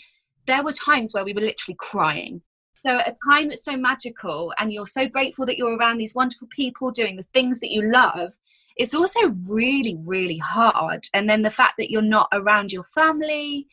there 0.47 0.63
were 0.63 0.73
times 0.73 1.13
where 1.13 1.23
we 1.23 1.33
were 1.33 1.41
literally 1.41 1.77
crying 1.79 2.41
so, 2.85 2.97
a 2.97 3.15
time 3.27 3.49
that's 3.49 3.65
so 3.65 3.75
magical, 3.75 4.53
and 4.59 4.71
you're 4.71 4.85
so 4.85 5.07
grateful 5.07 5.45
that 5.47 5.57
you're 5.57 5.75
around 5.75 5.97
these 5.97 6.13
wonderful 6.13 6.47
people 6.51 6.91
doing 6.91 7.15
the 7.15 7.23
things 7.23 7.59
that 7.61 7.71
you 7.71 7.81
love, 7.81 8.33
it's 8.77 8.93
also 8.93 9.19
really, 9.49 9.97
really 10.05 10.37
hard. 10.37 11.07
And 11.11 11.27
then 11.27 11.41
the 11.41 11.49
fact 11.49 11.77
that 11.77 11.89
you're 11.89 12.03
not 12.03 12.27
around 12.31 12.71
your 12.71 12.83
family 12.83 13.67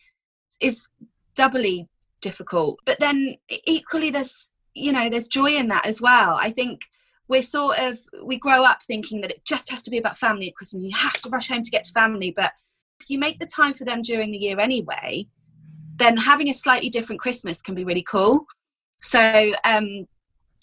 is 0.60 0.88
doubly 1.34 1.88
difficult. 2.22 2.78
But 2.86 3.00
then 3.00 3.36
equally, 3.48 4.08
there's 4.08 4.54
you 4.72 4.92
know 4.92 5.10
there's 5.10 5.28
joy 5.28 5.56
in 5.56 5.68
that 5.68 5.84
as 5.84 6.00
well. 6.00 6.38
I 6.40 6.50
think 6.50 6.80
we're 7.28 7.42
sort 7.42 7.78
of 7.80 7.98
we 8.24 8.38
grow 8.38 8.64
up 8.64 8.82
thinking 8.82 9.20
that 9.20 9.30
it 9.30 9.44
just 9.44 9.70
has 9.70 9.82
to 9.82 9.90
be 9.90 9.98
about 9.98 10.16
family 10.16 10.48
at 10.48 10.54
Christmas. 10.54 10.84
You 10.84 10.96
have 10.96 11.20
to 11.20 11.28
rush 11.28 11.48
home 11.48 11.62
to 11.62 11.70
get 11.70 11.84
to 11.84 11.92
family, 11.92 12.32
but 12.34 12.52
you 13.08 13.18
make 13.18 13.40
the 13.40 13.46
time 13.46 13.74
for 13.74 13.84
them 13.84 14.00
during 14.00 14.30
the 14.30 14.38
year 14.38 14.58
anyway. 14.58 15.26
Then 15.96 16.16
having 16.16 16.48
a 16.48 16.54
slightly 16.54 16.88
different 16.88 17.20
Christmas 17.20 17.60
can 17.60 17.74
be 17.74 17.84
really 17.84 18.02
cool. 18.02 18.46
So 19.02 19.52
um, 19.64 20.06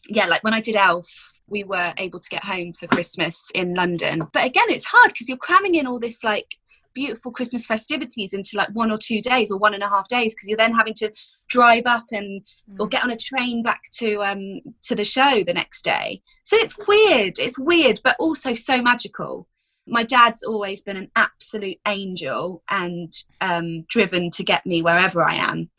yeah, 0.07 0.25
like 0.25 0.43
when 0.43 0.53
I 0.53 0.61
did 0.61 0.75
Elf, 0.75 1.07
we 1.47 1.63
were 1.63 1.93
able 1.97 2.19
to 2.19 2.29
get 2.29 2.43
home 2.43 2.73
for 2.73 2.87
Christmas 2.87 3.47
in 3.53 3.73
London. 3.73 4.27
But 4.33 4.45
again, 4.45 4.69
it's 4.69 4.85
hard 4.85 5.11
because 5.11 5.27
you're 5.27 5.37
cramming 5.37 5.75
in 5.75 5.87
all 5.87 5.99
this 5.99 6.23
like 6.23 6.55
beautiful 6.93 7.31
Christmas 7.31 7.65
festivities 7.65 8.33
into 8.33 8.51
like 8.55 8.69
one 8.69 8.91
or 8.91 8.97
two 8.97 9.21
days 9.21 9.51
or 9.51 9.59
one 9.59 9.73
and 9.73 9.83
a 9.83 9.89
half 9.89 10.07
days 10.07 10.33
because 10.33 10.47
you're 10.47 10.57
then 10.57 10.73
having 10.73 10.93
to 10.95 11.11
drive 11.47 11.85
up 11.85 12.05
and 12.11 12.45
or 12.79 12.87
mm. 12.87 12.91
get 12.91 13.03
on 13.03 13.11
a 13.11 13.17
train 13.17 13.61
back 13.63 13.81
to 13.97 14.21
um 14.21 14.59
to 14.83 14.95
the 14.95 15.05
show 15.05 15.43
the 15.43 15.53
next 15.53 15.83
day. 15.83 16.21
So 16.43 16.55
it's 16.55 16.77
weird. 16.87 17.39
It's 17.39 17.59
weird, 17.59 17.99
but 18.03 18.15
also 18.19 18.53
so 18.53 18.81
magical. 18.81 19.47
My 19.87 20.03
dad's 20.03 20.43
always 20.43 20.81
been 20.81 20.97
an 20.97 21.09
absolute 21.15 21.77
angel 21.87 22.63
and 22.69 23.11
um, 23.41 23.85
driven 23.89 24.29
to 24.31 24.43
get 24.43 24.63
me 24.63 24.83
wherever 24.83 25.23
I 25.23 25.35
am. 25.35 25.71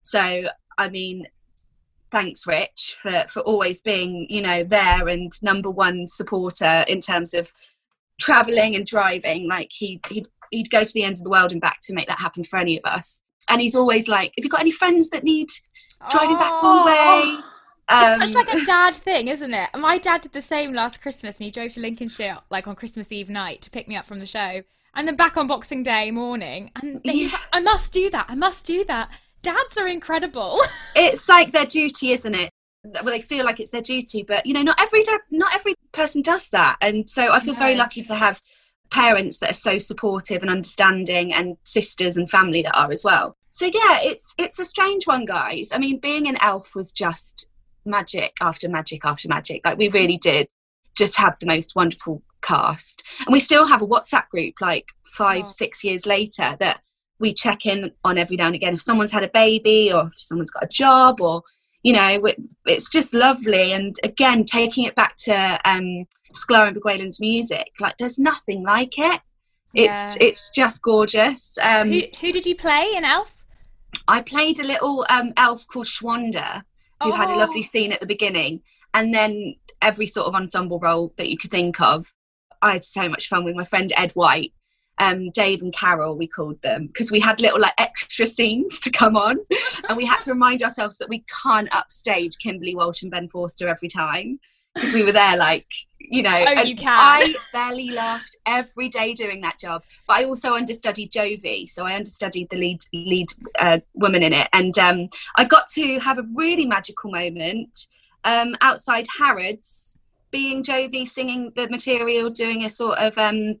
So 0.00 0.44
I 0.78 0.88
mean, 0.88 1.26
thanks 2.10 2.46
rich 2.46 2.96
for 3.00 3.24
for 3.28 3.40
always 3.40 3.80
being 3.82 4.26
you 4.28 4.40
know 4.40 4.62
there 4.62 5.08
and 5.08 5.32
number 5.42 5.70
one 5.70 6.06
supporter 6.06 6.84
in 6.88 7.00
terms 7.00 7.34
of 7.34 7.52
traveling 8.20 8.74
and 8.74 8.86
driving 8.86 9.48
like 9.48 9.70
he 9.72 10.00
he'd, 10.08 10.28
he'd 10.50 10.70
go 10.70 10.84
to 10.84 10.92
the 10.94 11.02
ends 11.02 11.20
of 11.20 11.24
the 11.24 11.30
world 11.30 11.52
and 11.52 11.60
back 11.60 11.78
to 11.82 11.94
make 11.94 12.08
that 12.08 12.18
happen 12.18 12.44
for 12.44 12.58
any 12.58 12.78
of 12.78 12.84
us 12.84 13.22
and 13.48 13.60
he's 13.60 13.74
always 13.74 14.08
like 14.08 14.32
have 14.36 14.44
you 14.44 14.50
got 14.50 14.60
any 14.60 14.70
friends 14.70 15.10
that 15.10 15.24
need 15.24 15.48
driving 16.10 16.36
oh. 16.36 16.38
back 16.38 16.62
one 16.62 16.86
way 16.86 17.40
um, 17.88 18.20
it's 18.20 18.32
such 18.32 18.46
like 18.46 18.52
a 18.52 18.64
dad 18.64 18.94
thing, 18.96 19.28
isn't 19.28 19.54
it? 19.54 19.70
My 19.78 19.98
dad 19.98 20.22
did 20.22 20.32
the 20.32 20.42
same 20.42 20.72
last 20.72 21.00
Christmas, 21.00 21.38
and 21.38 21.44
he 21.44 21.52
drove 21.52 21.72
to 21.74 21.80
Lincolnshire 21.80 22.38
like 22.50 22.66
on 22.66 22.74
Christmas 22.74 23.12
Eve 23.12 23.28
night 23.28 23.62
to 23.62 23.70
pick 23.70 23.86
me 23.86 23.94
up 23.94 24.06
from 24.06 24.18
the 24.18 24.26
show, 24.26 24.64
and 24.96 25.06
then 25.06 25.14
back 25.14 25.36
on 25.36 25.46
Boxing 25.46 25.84
Day 25.84 26.10
morning. 26.10 26.72
And 26.74 27.00
yeah. 27.04 27.30
I 27.52 27.60
must 27.60 27.92
do 27.92 28.10
that. 28.10 28.26
I 28.28 28.34
must 28.34 28.66
do 28.66 28.84
that 28.86 29.10
dads 29.46 29.78
are 29.78 29.86
incredible. 29.86 30.60
it's 30.96 31.28
like 31.28 31.52
their 31.52 31.66
duty, 31.66 32.12
isn't 32.12 32.34
it? 32.34 32.50
Well, 32.84 33.04
they 33.04 33.20
feel 33.20 33.44
like 33.44 33.60
it's 33.60 33.70
their 33.70 33.80
duty, 33.80 34.24
but 34.26 34.44
you 34.44 34.52
know, 34.52 34.62
not 34.62 34.80
every 34.80 35.04
not 35.30 35.54
every 35.54 35.74
person 35.92 36.22
does 36.22 36.48
that, 36.50 36.76
and 36.80 37.08
so 37.08 37.32
I 37.32 37.40
feel 37.40 37.54
no. 37.54 37.60
very 37.60 37.76
lucky 37.76 38.02
to 38.02 38.14
have 38.14 38.40
parents 38.90 39.38
that 39.38 39.50
are 39.50 39.54
so 39.54 39.78
supportive 39.78 40.42
and 40.42 40.50
understanding, 40.50 41.32
and 41.32 41.56
sisters 41.64 42.16
and 42.16 42.30
family 42.30 42.62
that 42.62 42.76
are 42.76 42.90
as 42.90 43.02
well. 43.04 43.36
So 43.50 43.66
yeah, 43.66 44.00
it's 44.02 44.34
it's 44.38 44.58
a 44.58 44.64
strange 44.64 45.06
one, 45.06 45.24
guys. 45.24 45.70
I 45.72 45.78
mean, 45.78 45.98
being 45.98 46.28
an 46.28 46.38
elf 46.40 46.74
was 46.74 46.92
just 46.92 47.48
magic 47.84 48.34
after 48.40 48.68
magic 48.68 49.04
after 49.04 49.28
magic. 49.28 49.62
Like 49.64 49.78
we 49.78 49.86
mm-hmm. 49.86 49.96
really 49.96 50.18
did 50.18 50.48
just 50.96 51.16
have 51.16 51.36
the 51.40 51.46
most 51.46 51.74
wonderful 51.74 52.22
cast, 52.42 53.02
and 53.26 53.32
we 53.32 53.40
still 53.40 53.66
have 53.66 53.82
a 53.82 53.86
WhatsApp 53.86 54.28
group 54.28 54.54
like 54.60 54.86
five, 55.04 55.44
oh. 55.46 55.48
six 55.48 55.82
years 55.82 56.06
later 56.06 56.56
that 56.60 56.80
we 57.18 57.32
check 57.32 57.66
in 57.66 57.90
on 58.04 58.18
every 58.18 58.36
now 58.36 58.46
and 58.46 58.54
again 58.54 58.74
if 58.74 58.80
someone's 58.80 59.12
had 59.12 59.24
a 59.24 59.28
baby 59.28 59.92
or 59.92 60.06
if 60.06 60.18
someone's 60.18 60.50
got 60.50 60.64
a 60.64 60.68
job 60.68 61.20
or 61.20 61.42
you 61.82 61.92
know 61.92 62.20
it's 62.66 62.88
just 62.88 63.14
lovely 63.14 63.72
and 63.72 63.96
again 64.02 64.44
taking 64.44 64.84
it 64.84 64.94
back 64.94 65.14
to 65.16 65.60
um 65.64 66.04
Sklar 66.32 66.66
and 66.66 66.74
Beguelin's 66.74 67.20
music 67.20 67.68
like 67.80 67.96
there's 67.98 68.18
nothing 68.18 68.62
like 68.62 68.98
it 68.98 69.20
it's 69.74 70.16
yeah. 70.16 70.16
it's 70.20 70.50
just 70.50 70.82
gorgeous 70.82 71.56
um 71.62 71.90
who, 71.90 72.02
who 72.20 72.32
did 72.32 72.46
you 72.46 72.56
play 72.56 72.92
in 72.94 73.04
elf 73.04 73.44
i 74.08 74.20
played 74.20 74.58
a 74.58 74.66
little 74.66 75.06
um 75.08 75.32
elf 75.36 75.66
called 75.68 75.86
Schwanda 75.86 76.62
who 77.02 77.12
oh. 77.12 77.12
had 77.12 77.30
a 77.30 77.36
lovely 77.36 77.60
oh. 77.60 77.70
scene 77.70 77.92
at 77.92 78.00
the 78.00 78.06
beginning 78.06 78.62
and 78.94 79.14
then 79.14 79.54
every 79.82 80.06
sort 80.06 80.26
of 80.26 80.34
ensemble 80.34 80.78
role 80.78 81.12
that 81.16 81.28
you 81.28 81.36
could 81.38 81.50
think 81.50 81.80
of 81.80 82.12
i 82.62 82.72
had 82.72 82.84
so 82.84 83.08
much 83.08 83.28
fun 83.28 83.44
with 83.44 83.54
my 83.54 83.64
friend 83.64 83.92
ed 83.96 84.12
white 84.12 84.52
um, 84.98 85.30
Dave 85.30 85.62
and 85.62 85.72
Carol, 85.72 86.16
we 86.16 86.26
called 86.26 86.60
them, 86.62 86.86
because 86.86 87.10
we 87.10 87.20
had 87.20 87.40
little 87.40 87.60
like 87.60 87.74
extra 87.78 88.26
scenes 88.26 88.80
to 88.80 88.90
come 88.90 89.16
on, 89.16 89.38
and 89.88 89.96
we 89.96 90.06
had 90.06 90.20
to 90.22 90.32
remind 90.32 90.62
ourselves 90.62 90.98
that 90.98 91.08
we 91.08 91.24
can't 91.42 91.68
upstage 91.74 92.38
Kimberly 92.38 92.74
Walsh 92.74 93.02
and 93.02 93.10
Ben 93.10 93.28
Forster 93.28 93.68
every 93.68 93.88
time, 93.88 94.38
because 94.74 94.92
we 94.92 95.02
were 95.02 95.12
there 95.12 95.36
like 95.36 95.66
you 96.08 96.22
know, 96.22 96.44
Oh, 96.46 96.62
you 96.62 96.76
can. 96.76 96.96
I 96.98 97.34
barely 97.52 97.90
laughed 97.90 98.36
every 98.46 98.88
day 98.88 99.12
doing 99.12 99.40
that 99.42 99.58
job. 99.58 99.82
But 100.06 100.18
I 100.18 100.24
also 100.24 100.54
understudied 100.54 101.10
Jovie, 101.10 101.68
so 101.68 101.84
I 101.84 101.94
understudied 101.94 102.48
the 102.50 102.56
lead 102.56 102.80
lead 102.92 103.28
uh, 103.58 103.80
woman 103.94 104.22
in 104.22 104.32
it, 104.32 104.48
and 104.52 104.78
um, 104.78 105.08
I 105.36 105.44
got 105.44 105.68
to 105.74 105.98
have 106.00 106.18
a 106.18 106.24
really 106.34 106.66
magical 106.66 107.10
moment 107.10 107.86
um, 108.24 108.54
outside 108.60 109.06
Harrods, 109.18 109.98
being 110.30 110.62
Jovie, 110.62 111.06
singing 111.06 111.52
the 111.56 111.68
material, 111.68 112.30
doing 112.30 112.64
a 112.64 112.68
sort 112.68 112.98
of 112.98 113.16
um, 113.18 113.60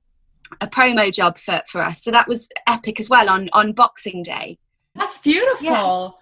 a 0.60 0.66
promo 0.66 1.12
job 1.12 1.38
for, 1.38 1.62
for 1.68 1.82
us. 1.82 2.02
So 2.02 2.10
that 2.10 2.28
was 2.28 2.48
epic 2.66 3.00
as 3.00 3.10
well 3.10 3.28
on 3.28 3.48
on 3.52 3.72
Boxing 3.72 4.22
Day. 4.22 4.58
That's 4.94 5.18
beautiful. 5.18 6.18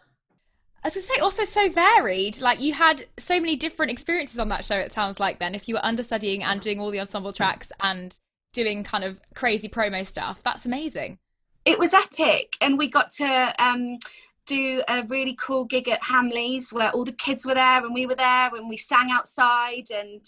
As 0.83 0.97
I 0.97 1.01
say, 1.01 1.19
also 1.21 1.45
so 1.45 1.71
varied. 1.71 2.41
Like 2.41 2.61
you 2.61 2.75
had 2.75 3.07
so 3.19 3.41
many 3.41 3.57
different 3.57 3.91
experiences 3.91 4.39
on 4.39 4.49
that 4.51 4.65
show. 4.65 4.77
It 4.77 4.93
sounds 4.93 5.19
like 5.19 5.39
then, 5.39 5.55
if 5.55 5.69
you 5.69 5.75
were 5.75 5.85
understudying 5.85 6.43
and 6.43 6.61
doing 6.61 6.81
all 6.81 6.91
the 6.91 7.01
ensemble 7.01 7.33
tracks 7.33 7.73
and 7.81 8.19
doing 8.53 8.85
kind 8.85 9.05
of 9.05 9.19
crazy 9.35 9.69
promo 9.69 10.07
stuff, 10.07 10.43
that's 10.45 10.67
amazing. 10.67 11.19
It 11.65 11.79
was 11.79 11.95
epic, 11.95 12.57
and 12.61 12.77
we 12.77 12.89
got 12.89 13.11
to 13.13 13.55
um, 13.59 13.99
do 14.47 14.83
a 14.89 15.03
really 15.05 15.35
cool 15.41 15.65
gig 15.65 15.89
at 15.89 16.03
Hamleys 16.03 16.73
where 16.73 16.91
all 16.91 17.05
the 17.05 17.13
kids 17.13 17.47
were 17.47 17.55
there 17.55 17.85
and 17.85 17.95
we 17.95 18.07
were 18.07 18.15
there 18.15 18.55
and 18.55 18.69
we 18.69 18.77
sang 18.77 19.11
outside 19.11 19.91
and 19.91 20.25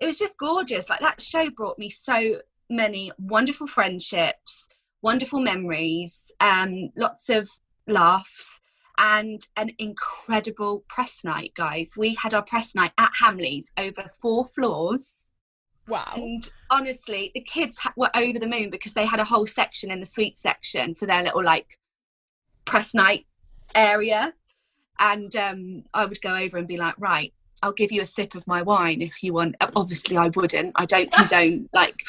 it 0.00 0.06
was 0.06 0.18
just 0.18 0.38
gorgeous. 0.38 0.90
Like 0.90 1.00
that 1.00 1.22
show 1.22 1.50
brought 1.50 1.78
me 1.78 1.88
so 1.88 2.40
many 2.68 3.12
wonderful 3.18 3.66
friendships, 3.66 4.66
wonderful 5.02 5.40
memories, 5.40 6.32
um, 6.40 6.90
lots 6.96 7.28
of 7.28 7.50
laughs, 7.86 8.60
and 8.98 9.46
an 9.56 9.72
incredible 9.78 10.84
press 10.88 11.24
night, 11.24 11.52
guys. 11.54 11.94
We 11.96 12.14
had 12.14 12.34
our 12.34 12.42
press 12.42 12.74
night 12.74 12.92
at 12.98 13.12
Hamleys 13.20 13.70
over 13.76 14.04
four 14.20 14.44
floors. 14.44 15.26
Wow. 15.86 16.12
And 16.16 16.48
honestly, 16.70 17.30
the 17.34 17.42
kids 17.42 17.78
ha- 17.78 17.92
were 17.96 18.10
over 18.16 18.38
the 18.38 18.48
moon 18.48 18.70
because 18.70 18.94
they 18.94 19.06
had 19.06 19.20
a 19.20 19.24
whole 19.24 19.46
section 19.46 19.90
in 19.90 20.00
the 20.00 20.06
sweet 20.06 20.36
section 20.36 20.94
for 20.94 21.06
their 21.06 21.22
little 21.22 21.44
like 21.44 21.78
press 22.64 22.94
night 22.94 23.26
area. 23.74 24.32
And 24.98 25.34
um, 25.36 25.84
I 25.92 26.06
would 26.06 26.20
go 26.22 26.34
over 26.34 26.56
and 26.56 26.66
be 26.66 26.78
like, 26.78 26.94
right, 26.98 27.32
I'll 27.62 27.72
give 27.72 27.92
you 27.92 28.00
a 28.00 28.06
sip 28.06 28.34
of 28.34 28.46
my 28.46 28.62
wine 28.62 29.02
if 29.02 29.22
you 29.22 29.34
want. 29.34 29.56
Obviously, 29.74 30.16
I 30.16 30.28
wouldn't. 30.28 30.72
I 30.74 30.86
don't 30.86 31.12
condone 31.12 31.68
like 31.72 32.02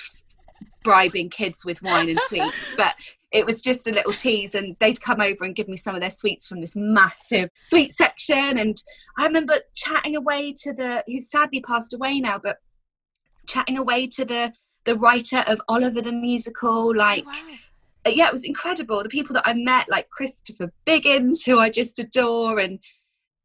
bribing 0.87 1.29
kids 1.29 1.65
with 1.65 1.81
wine 1.81 2.09
and 2.09 2.19
sweets, 2.25 2.55
but 2.77 2.95
it 3.31 3.45
was 3.45 3.61
just 3.61 3.87
a 3.87 3.91
little 3.91 4.13
tease. 4.13 4.55
And 4.55 4.75
they'd 4.79 5.01
come 5.01 5.21
over 5.21 5.43
and 5.43 5.55
give 5.55 5.67
me 5.67 5.77
some 5.77 5.95
of 5.95 6.01
their 6.01 6.09
sweets 6.09 6.47
from 6.47 6.61
this 6.61 6.75
massive 6.75 7.49
sweet 7.61 7.91
section. 7.91 8.57
And 8.57 8.81
I 9.17 9.25
remember 9.25 9.59
chatting 9.75 10.15
away 10.15 10.53
to 10.63 10.73
the, 10.73 11.03
who 11.07 11.19
sadly 11.19 11.61
passed 11.61 11.93
away 11.93 12.19
now, 12.19 12.39
but 12.41 12.57
chatting 13.47 13.77
away 13.77 14.07
to 14.07 14.25
the 14.25 14.53
the 14.87 14.95
writer 14.95 15.39
of 15.47 15.61
Oliver 15.67 16.01
the 16.01 16.13
musical, 16.13 16.95
like 16.95 17.25
wow. 17.25 17.33
uh, 18.05 18.09
yeah, 18.09 18.27
it 18.27 18.31
was 18.31 18.45
incredible. 18.45 19.03
The 19.03 19.09
people 19.09 19.33
that 19.33 19.45
I 19.45 19.53
met, 19.53 19.89
like 19.89 20.09
Christopher 20.09 20.71
Biggins, 20.85 21.45
who 21.45 21.59
I 21.59 21.69
just 21.69 21.99
adore, 21.99 22.57
and 22.57 22.79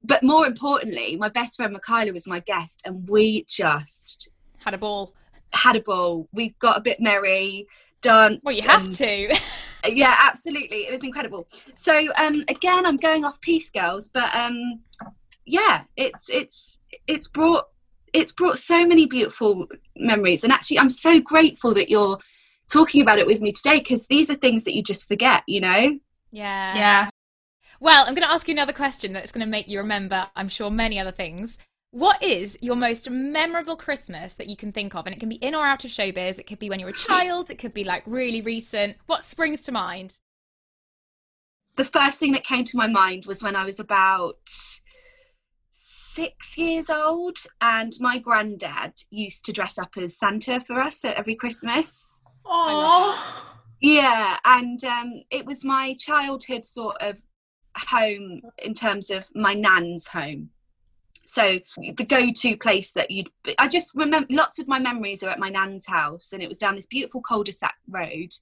but 0.05 0.23
more 0.23 0.47
importantly, 0.47 1.17
my 1.17 1.29
best 1.29 1.57
friend 1.57 1.73
Michaela 1.73 2.13
was 2.13 2.29
my 2.29 2.39
guest, 2.39 2.83
and 2.87 3.09
we 3.09 3.45
just 3.49 4.31
Had 4.59 4.75
a 4.75 4.79
ball. 4.79 5.15
Had 5.55 5.77
a 5.77 5.81
ball. 5.81 6.29
We 6.33 6.51
got 6.59 6.79
a 6.79 6.81
bit 6.81 7.01
merry, 7.01 7.67
danced. 8.01 8.45
Well, 8.45 8.55
you 8.55 8.63
have 8.67 8.85
and- 8.85 8.97
to. 8.97 9.37
yeah 9.89 10.17
absolutely 10.21 10.87
it 10.87 10.93
was 10.93 11.03
incredible 11.03 11.45
so 11.75 12.07
um 12.17 12.45
again 12.47 12.87
i'm 12.87 12.97
going 12.97 13.25
off 13.25 13.41
peace 13.41 13.69
girls 13.69 14.07
but 14.15 14.33
um 14.33 14.79
yeah 15.45 15.83
it's 15.97 16.31
it's 16.31 16.79
it's 17.09 17.27
brought 17.27 17.65
it's 18.13 18.31
brought 18.31 18.59
so 18.59 18.87
many 18.87 19.07
beautiful 19.07 19.67
memories 19.97 20.45
and 20.45 20.53
actually 20.53 20.79
i'm 20.79 20.89
so 20.89 21.19
grateful 21.19 21.75
that 21.75 21.91
you're 21.91 22.17
talking 22.73 23.03
about 23.03 23.19
it 23.19 23.27
with 23.27 23.41
me 23.41 23.51
today 23.51 23.81
because 23.81 24.07
these 24.07 24.31
are 24.31 24.37
things 24.37 24.63
that 24.63 24.73
you 24.73 24.85
just 24.85 25.09
forget 25.09 25.43
you 25.49 25.61
know 25.61 25.99
yeah. 26.33 26.75
Yeah. 26.75 27.11
Well, 27.79 28.05
I'm 28.07 28.15
going 28.15 28.27
to 28.27 28.33
ask 28.33 28.49
you 28.49 28.55
another 28.55 28.73
question 28.73 29.13
that's 29.13 29.31
going 29.31 29.45
to 29.45 29.51
make 29.51 29.69
you 29.69 29.79
remember, 29.79 30.29
I'm 30.35 30.49
sure, 30.49 30.71
many 30.71 30.99
other 30.99 31.13
things. 31.13 31.59
What 31.93 32.23
is 32.23 32.59
your 32.61 32.75
most 32.75 33.09
memorable 33.09 33.77
Christmas 33.77 34.33
that 34.35 34.49
you 34.49 34.57
can 34.57 34.73
think 34.73 34.95
of? 34.95 35.07
And 35.07 35.15
it 35.15 35.21
can 35.21 35.29
be 35.29 35.37
in 35.37 35.55
or 35.55 35.65
out 35.65 35.85
of 35.85 35.91
showbiz. 35.91 36.39
It 36.39 36.47
could 36.47 36.59
be 36.59 36.71
when 36.71 36.81
you 36.81 36.87
were 36.87 36.91
a 36.91 36.95
child. 36.95 37.51
It 37.51 37.59
could 37.59 37.75
be 37.75 37.85
like 37.85 38.03
really 38.07 38.41
recent. 38.43 38.97
What 39.07 39.25
springs 39.25 39.63
to 39.63 39.73
mind? 39.73 40.19
the 41.77 41.85
first 41.85 42.21
thing 42.21 42.33
that 42.33 42.45
came 42.45 42.67
to 42.67 42.77
my 42.77 42.87
mind 42.87 43.25
was 43.25 43.43
when 43.43 43.57
i 43.57 43.65
was 43.65 43.81
about 43.81 44.37
six 45.73 46.59
years 46.59 46.91
old 46.91 47.39
and 47.63 47.95
my 47.99 48.19
granddad 48.19 48.93
used 49.11 49.43
to 49.45 49.53
dress 49.53 49.79
up 49.79 49.97
as 49.97 50.19
santa 50.19 50.61
for 50.61 50.79
us 50.79 51.03
at 51.03 51.17
every 51.17 51.35
christmas 51.35 52.21
Oh. 52.45 53.55
Yeah, 53.81 54.39
and 54.45 54.83
um, 54.85 55.23
it 55.31 55.47
was 55.47 55.65
my 55.65 55.95
childhood 55.99 56.65
sort 56.65 56.97
of 57.01 57.23
home 57.77 58.43
in 58.59 58.75
terms 58.75 59.11
of 59.11 59.25
my 59.35 59.55
nan's 59.55 60.09
home. 60.09 60.51
So 61.33 61.61
the 61.97 62.05
go-to 62.05 62.57
place 62.59 62.93
that 62.93 63.11
you'd, 63.11 63.31
be, 63.43 63.55
I 63.59 63.67
just 63.67 63.95
remember 63.95 64.27
lots 64.31 64.59
of 64.59 64.69
my 64.69 64.79
memories 64.79 65.23
are 65.23 65.31
at 65.31 65.39
my 65.39 65.49
nan's 65.49 65.87
house, 65.87 66.33
and 66.33 66.43
it 66.43 66.49
was 66.49 66.59
down 66.59 66.75
this 66.75 66.87
beautiful 66.87 67.23
cul-de-sac 67.23 67.75
road, 67.89 68.33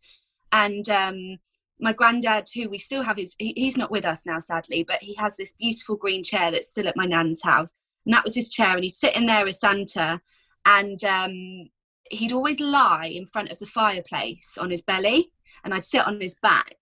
and 0.51 0.89
um, 0.89 1.39
my 1.79 1.93
granddad, 1.93 2.49
who 2.53 2.69
we 2.69 2.79
still 2.79 3.05
have, 3.05 3.19
is 3.19 3.37
he, 3.39 3.53
he's 3.57 3.77
not 3.77 3.93
with 3.93 4.05
us 4.05 4.27
now, 4.27 4.41
sadly, 4.41 4.83
but 4.83 4.99
he 5.03 5.15
has 5.15 5.37
this 5.37 5.53
beautiful 5.53 5.95
green 5.95 6.25
chair 6.25 6.51
that's 6.51 6.69
still 6.69 6.89
at 6.89 6.97
my 6.97 7.07
nan's 7.07 7.43
house, 7.45 7.73
and 8.05 8.13
that 8.13 8.25
was 8.25 8.35
his 8.35 8.51
chair, 8.51 8.75
and 8.75 8.83
he'd 8.83 8.91
sit 8.91 9.15
in 9.15 9.27
there 9.27 9.47
as 9.47 9.61
Santa, 9.61 10.21
and 10.67 11.05
um, 11.05 11.69
he'd 12.11 12.33
always 12.33 12.59
lie 12.59 13.07
in 13.07 13.25
front 13.25 13.51
of 13.51 13.61
the 13.61 13.67
fireplace 13.67 14.59
on 14.59 14.71
his 14.71 14.83
belly 14.83 15.31
and 15.65 15.73
I'd 15.73 15.85
sit 15.85 16.07
on 16.07 16.21
his 16.21 16.39
back. 16.43 16.77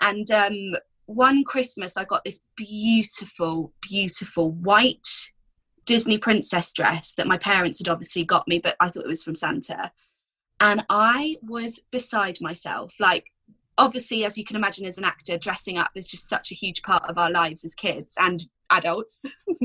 And 0.00 0.30
um, 0.30 0.76
one 1.06 1.44
Christmas, 1.44 1.96
I 1.96 2.04
got 2.04 2.24
this 2.24 2.40
beautiful, 2.56 3.72
beautiful 3.80 4.52
white 4.52 5.19
Disney 5.90 6.18
princess 6.18 6.72
dress 6.72 7.14
that 7.14 7.26
my 7.26 7.36
parents 7.36 7.80
had 7.80 7.88
obviously 7.88 8.22
got 8.22 8.46
me, 8.46 8.60
but 8.60 8.76
I 8.78 8.90
thought 8.90 9.04
it 9.04 9.08
was 9.08 9.24
from 9.24 9.34
Santa. 9.34 9.90
And 10.60 10.84
I 10.88 11.38
was 11.42 11.80
beside 11.90 12.40
myself. 12.40 12.94
Like, 13.00 13.32
obviously, 13.76 14.24
as 14.24 14.38
you 14.38 14.44
can 14.44 14.54
imagine, 14.54 14.86
as 14.86 14.98
an 14.98 15.04
actor, 15.04 15.36
dressing 15.36 15.78
up 15.78 15.90
is 15.96 16.08
just 16.08 16.28
such 16.28 16.52
a 16.52 16.54
huge 16.54 16.82
part 16.82 17.02
of 17.10 17.18
our 17.18 17.28
lives 17.28 17.64
as 17.64 17.74
kids 17.74 18.14
and 18.20 18.40
adults. 18.70 19.24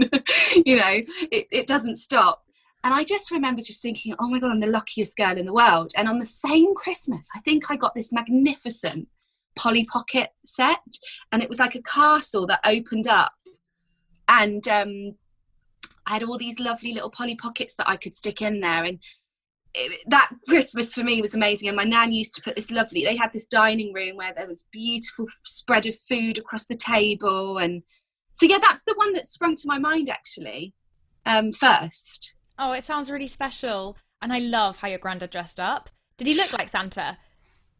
you 0.65 0.77
know, 0.77 1.01
it, 1.31 1.45
it 1.51 1.67
doesn't 1.67 1.97
stop. 1.97 2.43
And 2.83 2.91
I 2.91 3.03
just 3.03 3.29
remember 3.29 3.61
just 3.61 3.83
thinking, 3.83 4.15
oh 4.17 4.27
my 4.27 4.39
God, 4.39 4.49
I'm 4.49 4.57
the 4.57 4.65
luckiest 4.65 5.15
girl 5.17 5.37
in 5.37 5.45
the 5.45 5.53
world. 5.53 5.91
And 5.95 6.09
on 6.09 6.17
the 6.17 6.25
same 6.25 6.73
Christmas, 6.73 7.29
I 7.35 7.39
think 7.41 7.69
I 7.69 7.75
got 7.75 7.93
this 7.93 8.11
magnificent 8.11 9.09
Polly 9.55 9.85
Pocket 9.85 10.31
set. 10.43 10.81
And 11.31 11.43
it 11.43 11.49
was 11.49 11.59
like 11.59 11.75
a 11.75 11.83
castle 11.83 12.47
that 12.47 12.61
opened 12.65 13.05
up. 13.05 13.33
And 14.27 14.67
um, 14.67 15.17
I 16.07 16.13
had 16.13 16.23
all 16.23 16.37
these 16.37 16.59
lovely 16.59 16.93
little 16.93 17.09
Polly 17.09 17.35
Pockets 17.35 17.75
that 17.75 17.89
I 17.89 17.97
could 17.97 18.15
stick 18.15 18.41
in 18.41 18.59
there. 18.59 18.83
And 18.83 18.99
it, 19.73 19.99
that 20.07 20.31
Christmas 20.47 20.93
for 20.93 21.03
me 21.03 21.21
was 21.21 21.35
amazing. 21.35 21.67
And 21.67 21.77
my 21.77 21.83
nan 21.83 22.11
used 22.11 22.35
to 22.35 22.41
put 22.41 22.55
this 22.55 22.71
lovely, 22.71 23.03
they 23.03 23.15
had 23.15 23.33
this 23.33 23.47
dining 23.47 23.93
room 23.93 24.15
where 24.15 24.33
there 24.33 24.47
was 24.47 24.67
beautiful 24.71 25.25
spread 25.43 25.85
of 25.85 25.95
food 25.95 26.37
across 26.37 26.65
the 26.65 26.75
table. 26.75 27.57
And 27.57 27.83
so, 28.33 28.45
yeah, 28.45 28.59
that's 28.59 28.83
the 28.83 28.93
one 28.97 29.13
that 29.13 29.25
sprung 29.25 29.55
to 29.55 29.67
my 29.67 29.79
mind 29.79 30.09
actually 30.09 30.73
um, 31.25 31.51
first. 31.51 32.33
Oh, 32.57 32.71
it 32.71 32.85
sounds 32.85 33.09
really 33.09 33.27
special. 33.27 33.97
And 34.21 34.31
I 34.31 34.39
love 34.39 34.77
how 34.77 34.87
your 34.87 34.99
granddad 34.99 35.31
dressed 35.31 35.59
up. 35.59 35.89
Did 36.17 36.27
he 36.27 36.35
look 36.35 36.53
like 36.53 36.69
Santa? 36.69 37.17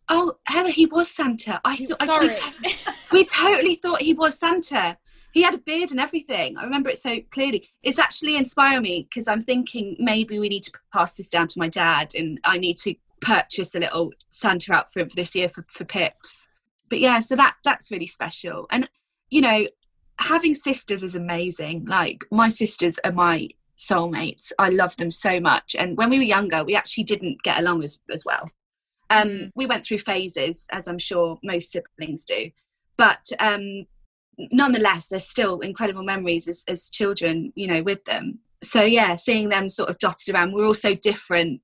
Oh, 0.09 0.33
Heather, 0.45 0.69
he 0.69 0.85
was 0.85 1.09
Santa. 1.09 1.61
I 1.63 1.77
thought 1.77 1.97
I. 2.01 2.53
I- 2.63 2.95
we 3.11 3.25
totally 3.25 3.75
thought 3.75 4.01
he 4.01 4.13
was 4.13 4.37
Santa. 4.37 4.97
He 5.35 5.41
had 5.41 5.53
a 5.53 5.57
beard 5.57 5.91
and 5.91 5.99
everything. 5.99 6.57
I 6.57 6.63
remember 6.63 6.89
it 6.89 6.97
so 6.97 7.19
clearly. 7.29 7.67
It's 7.83 7.99
actually 7.99 8.37
inspired 8.37 8.81
me 8.81 9.05
because 9.09 9.27
I'm 9.27 9.41
thinking 9.41 9.97
maybe 9.99 10.39
we 10.39 10.47
need 10.47 10.63
to 10.63 10.71
pass 10.93 11.15
this 11.15 11.27
down 11.27 11.47
to 11.47 11.59
my 11.59 11.67
dad, 11.67 12.15
and 12.15 12.39
I 12.45 12.57
need 12.57 12.77
to 12.83 12.95
purchase 13.19 13.75
a 13.75 13.79
little 13.79 14.13
Santa 14.29 14.73
outfit 14.73 15.09
for 15.09 15.15
this 15.17 15.35
year 15.35 15.49
for, 15.49 15.65
for 15.67 15.83
Pips. 15.83 16.47
But 16.89 17.01
yeah, 17.01 17.19
so 17.19 17.35
that 17.35 17.57
that's 17.65 17.91
really 17.91 18.07
special. 18.07 18.65
And 18.71 18.89
you 19.29 19.41
know, 19.41 19.67
having 20.19 20.55
sisters 20.55 21.03
is 21.03 21.15
amazing. 21.15 21.83
Like 21.83 22.23
my 22.31 22.47
sisters 22.47 22.97
are 23.03 23.11
my 23.11 23.49
soulmates. 23.77 24.53
I 24.57 24.69
love 24.69 24.95
them 24.95 25.11
so 25.11 25.41
much. 25.41 25.75
And 25.77 25.97
when 25.97 26.09
we 26.09 26.17
were 26.17 26.23
younger, 26.23 26.63
we 26.63 26.77
actually 26.77 27.03
didn't 27.03 27.43
get 27.43 27.59
along 27.59 27.83
as 27.83 27.99
as 28.09 28.23
well. 28.23 28.49
Um. 29.09 29.51
We 29.53 29.65
went 29.65 29.83
through 29.83 29.97
phases, 29.97 30.65
as 30.71 30.87
I'm 30.87 30.97
sure 30.97 31.39
most 31.43 31.73
siblings 31.73 32.23
do. 32.23 32.51
But 32.97 33.29
um, 33.39 33.85
nonetheless, 34.51 35.07
there's 35.07 35.27
still 35.27 35.59
incredible 35.59 36.03
memories 36.03 36.47
as, 36.47 36.63
as 36.67 36.89
children, 36.89 37.51
you 37.55 37.67
know, 37.67 37.81
with 37.83 38.03
them. 38.05 38.39
So 38.63 38.83
yeah, 38.83 39.15
seeing 39.15 39.49
them 39.49 39.69
sort 39.69 39.89
of 39.89 39.97
dotted 39.99 40.33
around, 40.33 40.53
we're 40.53 40.65
all 40.65 40.73
so 40.73 40.95
different. 40.95 41.61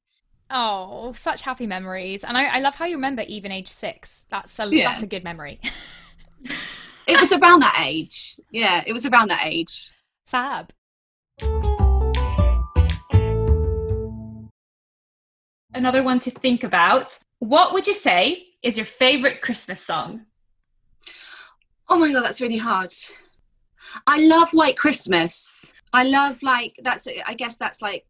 Oh, 0.50 1.14
such 1.14 1.42
happy 1.44 1.66
memories. 1.66 2.24
And 2.24 2.38
I, 2.38 2.58
I 2.58 2.60
love 2.60 2.76
how 2.76 2.86
you 2.86 2.96
remember 2.96 3.24
even 3.28 3.52
age 3.52 3.70
six. 3.70 4.26
That's 4.30 4.58
a, 4.60 4.68
Yeah. 4.68 4.90
that's 4.90 5.04
a 5.04 5.08
good 5.08 5.24
memory. 5.24 5.60
It 7.08 7.20
was 7.20 7.34
around 7.34 7.62
that 7.62 7.84
age. 7.86 8.40
Yeah, 8.52 8.84
it 8.86 8.94
was 8.94 9.06
around 9.06 9.30
that 9.32 9.46
age. 9.46 9.92
Fab. 10.28 10.72
another 15.74 16.04
one 16.04 16.20
to 16.20 16.32
think 16.32 16.64
about. 16.64 17.18
What 17.40 17.74
would 17.74 17.88
you 17.88 17.94
say 17.94 18.46
is 18.62 18.78
your 18.78 18.86
favorite 18.86 19.42
Christmas 19.42 19.82
song? 19.82 20.26
Oh 21.92 21.98
my 21.98 22.10
god, 22.14 22.24
that's 22.24 22.40
really 22.40 22.58
hard. 22.58 22.94
I 24.08 24.26
love 24.26 24.52
White 24.52 24.78
Christmas. 24.78 25.74
I 25.92 26.06
love 26.06 26.42
like 26.42 26.74
that's. 26.82 27.06
I 27.26 27.34
guess 27.34 27.58
that's 27.58 27.82
like. 27.82 28.06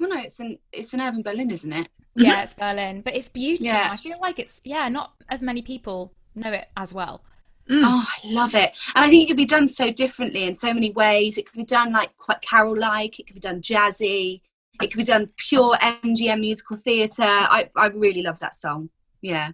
Well, 0.00 0.10
no, 0.10 0.18
it's 0.18 0.40
an 0.40 0.58
it's 0.72 0.92
an 0.92 1.00
Irving 1.00 1.22
Berlin, 1.22 1.52
isn't 1.52 1.72
it? 1.72 1.88
Yeah, 2.16 2.42
it's 2.42 2.54
Berlin, 2.54 3.00
but 3.00 3.14
it's 3.14 3.28
beautiful. 3.28 3.66
Yeah. 3.66 3.90
I 3.92 3.96
feel 3.96 4.18
like 4.20 4.40
it's 4.40 4.60
yeah, 4.64 4.88
not 4.88 5.12
as 5.28 5.40
many 5.40 5.62
people 5.62 6.12
know 6.34 6.50
it 6.50 6.66
as 6.76 6.92
well. 6.92 7.22
Mm. 7.70 7.82
Oh, 7.84 8.04
I 8.04 8.28
love 8.28 8.56
it. 8.56 8.76
And 8.96 9.04
I 9.04 9.08
think 9.08 9.22
it 9.22 9.26
could 9.28 9.36
be 9.36 9.44
done 9.44 9.68
so 9.68 9.92
differently 9.92 10.42
in 10.42 10.54
so 10.54 10.74
many 10.74 10.90
ways. 10.90 11.38
It 11.38 11.46
could 11.46 11.56
be 11.56 11.64
done 11.64 11.92
like 11.92 12.16
quite 12.16 12.40
carol 12.40 12.76
like, 12.76 13.20
it 13.20 13.26
could 13.28 13.34
be 13.34 13.40
done 13.40 13.62
jazzy, 13.62 14.40
it 14.82 14.88
could 14.90 14.98
be 14.98 15.04
done 15.04 15.30
pure 15.36 15.76
MGM 15.76 16.40
musical 16.40 16.76
theatre. 16.76 17.22
I, 17.22 17.70
I 17.76 17.86
really 17.86 18.22
love 18.22 18.40
that 18.40 18.56
song. 18.56 18.90
Yeah. 19.20 19.52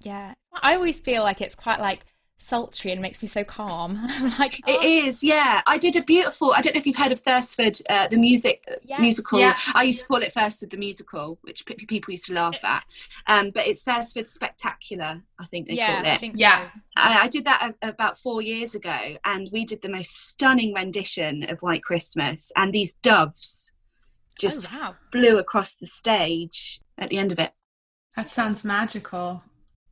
Yeah, 0.00 0.34
I 0.52 0.74
always 0.74 1.00
feel 1.00 1.22
like 1.22 1.40
it's 1.40 1.54
quite 1.54 1.80
like 1.80 2.04
sultry 2.38 2.92
and 2.92 3.02
makes 3.02 3.20
me 3.20 3.28
so 3.28 3.44
calm. 3.44 3.98
I'm 4.08 4.32
like 4.38 4.58
It 4.60 4.78
oh, 4.80 4.82
is, 4.82 5.22
yeah. 5.22 5.60
I 5.66 5.76
did 5.76 5.96
a 5.96 6.02
beautiful. 6.02 6.52
I 6.52 6.60
don't 6.60 6.74
know 6.74 6.78
if 6.78 6.86
you've 6.86 6.96
heard 6.96 7.12
of 7.12 7.20
Thursford, 7.20 7.78
uh, 7.90 8.08
the 8.08 8.16
music 8.16 8.64
Yes. 8.82 9.00
musical. 9.00 9.38
Yeah. 9.38 9.54
I 9.74 9.82
used 9.82 10.00
to 10.00 10.06
call 10.06 10.22
it 10.22 10.32
Thursford 10.32 10.70
the 10.70 10.76
musical, 10.76 11.38
which 11.42 11.66
pe- 11.66 11.74
people 11.74 12.12
used 12.12 12.24
to 12.26 12.34
laugh 12.34 12.62
at. 12.64 12.84
Um, 13.26 13.50
but 13.50 13.66
it's 13.66 13.82
Thursford 13.82 14.28
Spectacular, 14.28 15.22
I 15.38 15.44
think 15.44 15.68
they 15.68 15.74
yeah, 15.74 15.96
call 15.96 16.06
I 16.06 16.14
it. 16.14 16.20
think 16.20 16.34
Yeah. 16.38 16.70
so. 16.72 16.80
I, 16.96 17.22
I 17.24 17.28
did 17.28 17.44
that 17.44 17.74
a, 17.82 17.88
about 17.88 18.18
four 18.18 18.40
years 18.40 18.74
ago, 18.74 19.16
and 19.24 19.48
we 19.52 19.64
did 19.64 19.82
the 19.82 19.88
most 19.88 20.28
stunning 20.30 20.72
rendition 20.74 21.42
of 21.50 21.60
White 21.60 21.82
Christmas, 21.82 22.50
and 22.56 22.72
these 22.72 22.94
doves 22.94 23.72
just 24.38 24.72
oh 24.72 24.78
wow. 24.78 24.94
flew 25.12 25.38
across 25.38 25.74
the 25.74 25.86
stage 25.86 26.80
at 26.96 27.10
the 27.10 27.18
end 27.18 27.32
of 27.32 27.38
it. 27.38 27.52
That 28.16 28.30
sounds 28.30 28.64
magical. 28.64 29.42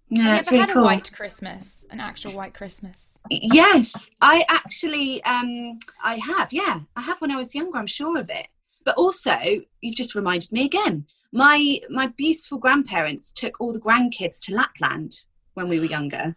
Yeah, 0.08 0.22
Have 0.24 0.38
it's 0.40 0.48
ever 0.48 0.56
really 0.56 0.66
had 0.68 0.74
cool. 0.74 0.82
a 0.82 0.86
white 0.86 1.12
Christmas, 1.12 1.86
an 1.90 2.00
actual 2.00 2.32
white 2.32 2.54
Christmas? 2.54 3.18
Yes, 3.28 4.10
I 4.20 4.44
actually, 4.48 5.22
um, 5.24 5.78
I 6.02 6.16
have. 6.18 6.52
Yeah, 6.52 6.80
I 6.94 7.00
have 7.02 7.20
when 7.20 7.32
I 7.32 7.36
was 7.36 7.54
younger. 7.54 7.76
I'm 7.76 7.88
sure 7.88 8.16
of 8.18 8.30
it. 8.30 8.46
But 8.84 8.96
also, 8.96 9.36
you've 9.80 9.96
just 9.96 10.14
reminded 10.14 10.52
me 10.52 10.64
again. 10.64 11.06
My 11.32 11.80
my 11.90 12.06
beautiful 12.06 12.58
grandparents 12.58 13.32
took 13.32 13.60
all 13.60 13.72
the 13.72 13.80
grandkids 13.80 14.38
to 14.42 14.54
Lapland 14.54 15.22
when 15.54 15.68
we 15.68 15.80
were 15.80 15.86
younger. 15.86 16.36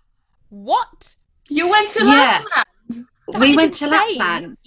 What? 0.50 1.16
You 1.48 1.70
went 1.70 1.90
to 1.90 2.04
Yeah. 2.06 2.42
Lapland. 2.56 3.06
That 3.28 3.40
we 3.40 3.52
is 3.52 3.56
went 3.58 3.74
to. 3.76 3.88
Lapland. 3.88 4.58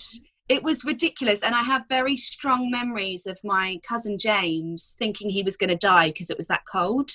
It 0.48 0.62
was 0.62 0.84
ridiculous, 0.84 1.42
and 1.42 1.54
I 1.56 1.62
have 1.64 1.88
very 1.88 2.14
strong 2.16 2.70
memories 2.70 3.26
of 3.26 3.38
my 3.42 3.80
cousin 3.82 4.16
James 4.18 4.94
thinking 4.98 5.28
he 5.28 5.42
was 5.42 5.56
going 5.56 5.70
to 5.70 5.76
die 5.76 6.08
because 6.08 6.30
it 6.30 6.36
was 6.36 6.46
that 6.46 6.62
cold. 6.70 7.10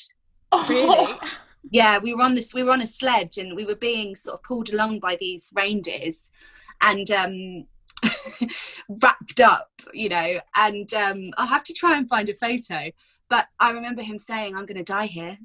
Oh. 0.51 0.65
Really? 0.69 1.13
yeah 1.71 1.97
we 1.99 2.13
were 2.13 2.23
on 2.23 2.35
this 2.35 2.53
we 2.53 2.63
were 2.63 2.71
on 2.71 2.81
a 2.81 2.87
sledge 2.87 3.37
and 3.37 3.55
we 3.55 3.65
were 3.65 3.75
being 3.75 4.15
sort 4.15 4.35
of 4.35 4.43
pulled 4.43 4.71
along 4.71 4.99
by 4.99 5.17
these 5.19 5.51
reindeers 5.55 6.31
and 6.81 7.09
um 7.11 7.65
wrapped 9.01 9.39
up 9.39 9.69
you 9.93 10.09
know 10.09 10.39
and 10.55 10.93
um 10.93 11.31
i'll 11.37 11.47
have 11.47 11.63
to 11.63 11.73
try 11.73 11.97
and 11.97 12.07
find 12.07 12.29
a 12.29 12.35
photo 12.35 12.91
but 13.29 13.47
i 13.59 13.71
remember 13.71 14.01
him 14.01 14.17
saying 14.17 14.55
i'm 14.55 14.65
going 14.65 14.77
to 14.77 14.83
die 14.83 15.07
here. 15.07 15.37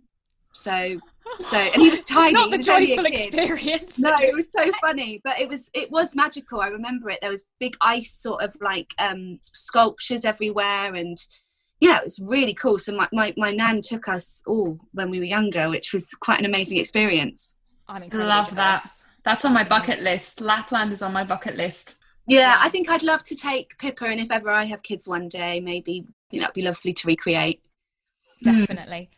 So 0.54 1.00
so 1.38 1.56
and 1.56 1.80
he 1.80 1.88
was 1.88 2.04
tiny 2.18 2.35
Not 2.35 2.50
he 2.50 2.58
the 2.58 2.62
joyful 2.62 3.06
experience. 3.06 3.98
no 3.98 4.14
it 4.20 4.35
was 4.35 4.46
so 4.54 4.70
funny 4.80 5.20
but 5.24 5.40
it 5.40 5.48
was 5.48 5.70
it 5.72 5.90
was 5.90 6.14
magical. 6.14 6.61
I 6.61 6.66
remember 6.68 7.08
it. 7.08 7.20
There 7.22 7.30
was 7.30 7.48
big 7.58 7.74
ice 7.80 8.12
sort 8.12 8.42
of 8.42 8.54
like 8.61 8.92
um 8.98 9.38
sculptures 9.42 10.24
everywhere 10.26 10.94
and 10.94 11.16
yeah 11.83 11.99
it 11.99 12.05
was 12.05 12.21
really 12.21 12.55
cool 12.55 12.79
so 12.79 12.95
my, 12.95 13.09
my, 13.12 13.35
my 13.37 13.51
nan 13.51 13.81
took 13.83 14.07
us 14.09 14.42
all 14.47 14.79
when 14.92 15.11
we 15.11 15.18
were 15.18 15.25
younger 15.25 15.68
which 15.68 15.92
was 15.92 16.14
quite 16.21 16.38
an 16.38 16.45
amazing 16.47 16.79
experience 16.79 17.57
I'm 17.88 18.09
Love 18.11 18.55
that. 18.55 18.88
That's 19.25 19.45
on 19.45 19.53
my 19.53 19.64
bucket 19.64 20.03
list. 20.03 20.40
Lapland 20.40 20.92
is 20.92 21.03
on 21.03 21.12
my 21.12 21.25
bucket 21.25 21.57
list. 21.57 21.97
yeah, 22.27 22.38
Yeah. 22.38 22.57
i 22.61 22.68
think 22.68 22.88
i'd 22.88 23.03
love 23.03 23.23
to 23.25 23.37
take 23.37 23.77
pippa 23.79 24.05
and 24.05 24.21
if 24.21 24.31
ever 24.31 24.51
i 24.51 24.64
have 24.64 24.83
kids 24.83 25.09
one 25.09 25.29
day 25.29 25.61
maybe 25.61 26.05
I 26.07 26.25
think 26.31 26.40
that'd 26.42 26.55
be 26.55 26.62
lovely 26.62 26.92
to 26.95 27.07
recreate 27.07 27.61
hmm. 28.45 28.61
Definitely. 28.61 29.11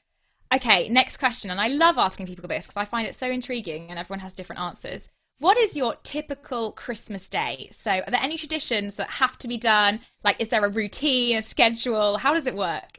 Okay, 0.54 0.88
next 0.88 1.16
question. 1.16 1.50
And 1.50 1.60
I 1.60 1.68
love 1.68 1.98
asking 1.98 2.26
people 2.26 2.46
this 2.48 2.66
because 2.66 2.76
I 2.76 2.84
find 2.84 3.06
it 3.08 3.16
so 3.16 3.28
intriguing 3.28 3.90
and 3.90 3.98
everyone 3.98 4.20
has 4.20 4.32
different 4.32 4.60
answers. 4.60 5.08
What 5.38 5.58
is 5.58 5.76
your 5.76 5.96
typical 6.04 6.72
Christmas 6.72 7.28
day? 7.28 7.68
So, 7.72 7.90
are 7.90 8.10
there 8.10 8.22
any 8.22 8.38
traditions 8.38 8.94
that 8.96 9.10
have 9.10 9.36
to 9.38 9.48
be 9.48 9.58
done? 9.58 10.00
Like, 10.22 10.36
is 10.40 10.48
there 10.48 10.64
a 10.64 10.70
routine, 10.70 11.36
a 11.36 11.42
schedule? 11.42 12.18
How 12.18 12.34
does 12.34 12.46
it 12.46 12.54
work? 12.54 12.98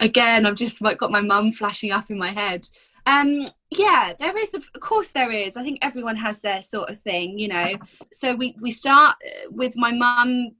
again 0.00 0.46
i've 0.46 0.56
just 0.56 0.80
got 0.98 1.10
my 1.10 1.20
mum 1.20 1.52
flashing 1.52 1.92
up 1.92 2.10
in 2.10 2.18
my 2.18 2.30
head 2.30 2.66
um 3.06 3.44
yeah 3.70 4.12
there 4.18 4.36
is 4.36 4.54
of 4.54 4.68
course 4.80 5.12
there 5.12 5.30
is 5.30 5.56
i 5.56 5.62
think 5.62 5.78
everyone 5.82 6.16
has 6.16 6.40
their 6.40 6.60
sort 6.60 6.90
of 6.90 6.98
thing 7.00 7.38
you 7.38 7.48
know 7.48 7.74
so 8.12 8.34
we 8.34 8.56
we 8.60 8.70
start 8.70 9.16
uh, 9.26 9.50
with 9.50 9.76
my 9.76 9.92
mum 9.92 10.50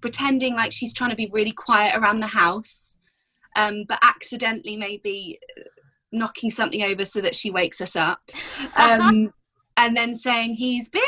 pretending 0.00 0.54
like 0.54 0.72
she's 0.72 0.92
trying 0.92 1.10
to 1.10 1.16
be 1.16 1.30
really 1.32 1.52
quiet 1.52 1.96
around 1.96 2.20
the 2.20 2.26
house 2.26 2.98
um 3.56 3.84
but 3.86 3.98
accidentally 4.02 4.76
maybe 4.76 5.38
uh, 5.58 5.62
knocking 6.10 6.50
something 6.50 6.82
over 6.82 7.04
so 7.04 7.20
that 7.20 7.36
she 7.36 7.50
wakes 7.50 7.80
us 7.80 7.96
up 7.96 8.20
um 8.76 9.32
and 9.76 9.96
then 9.96 10.14
saying 10.14 10.54
he's 10.54 10.88
been 10.88 11.02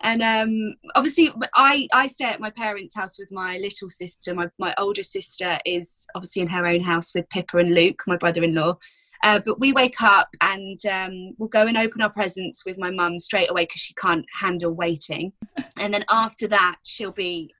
and 0.00 0.22
um 0.22 0.74
obviously 0.94 1.32
i 1.54 1.86
i 1.92 2.06
stay 2.06 2.24
at 2.24 2.40
my 2.40 2.50
parents 2.50 2.94
house 2.94 3.18
with 3.18 3.30
my 3.30 3.58
little 3.58 3.90
sister. 3.90 4.34
My, 4.34 4.48
my 4.58 4.74
older 4.78 5.02
sister 5.02 5.58
is 5.64 6.06
obviously 6.14 6.42
in 6.42 6.48
her 6.48 6.66
own 6.66 6.82
house 6.82 7.14
with 7.14 7.28
pippa 7.30 7.58
and 7.58 7.74
luke 7.74 8.02
my 8.06 8.16
brother-in-law. 8.16 8.76
Uh, 9.24 9.40
but 9.44 9.60
we 9.60 9.72
wake 9.72 10.02
up 10.02 10.28
and 10.40 10.84
um, 10.86 11.32
we'll 11.38 11.48
go 11.48 11.64
and 11.64 11.78
open 11.78 12.02
our 12.02 12.10
presents 12.10 12.64
with 12.66 12.76
my 12.76 12.90
mum 12.90 13.20
straight 13.20 13.48
away 13.48 13.62
because 13.62 13.80
she 13.80 13.94
can't 13.94 14.26
handle 14.40 14.72
waiting. 14.72 15.32
And 15.78 15.94
then 15.94 16.04
after 16.10 16.48
that 16.48 16.78
she'll 16.82 17.12
be 17.12 17.54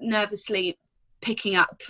nervously 0.00 0.78
picking 1.20 1.54
up 1.54 1.82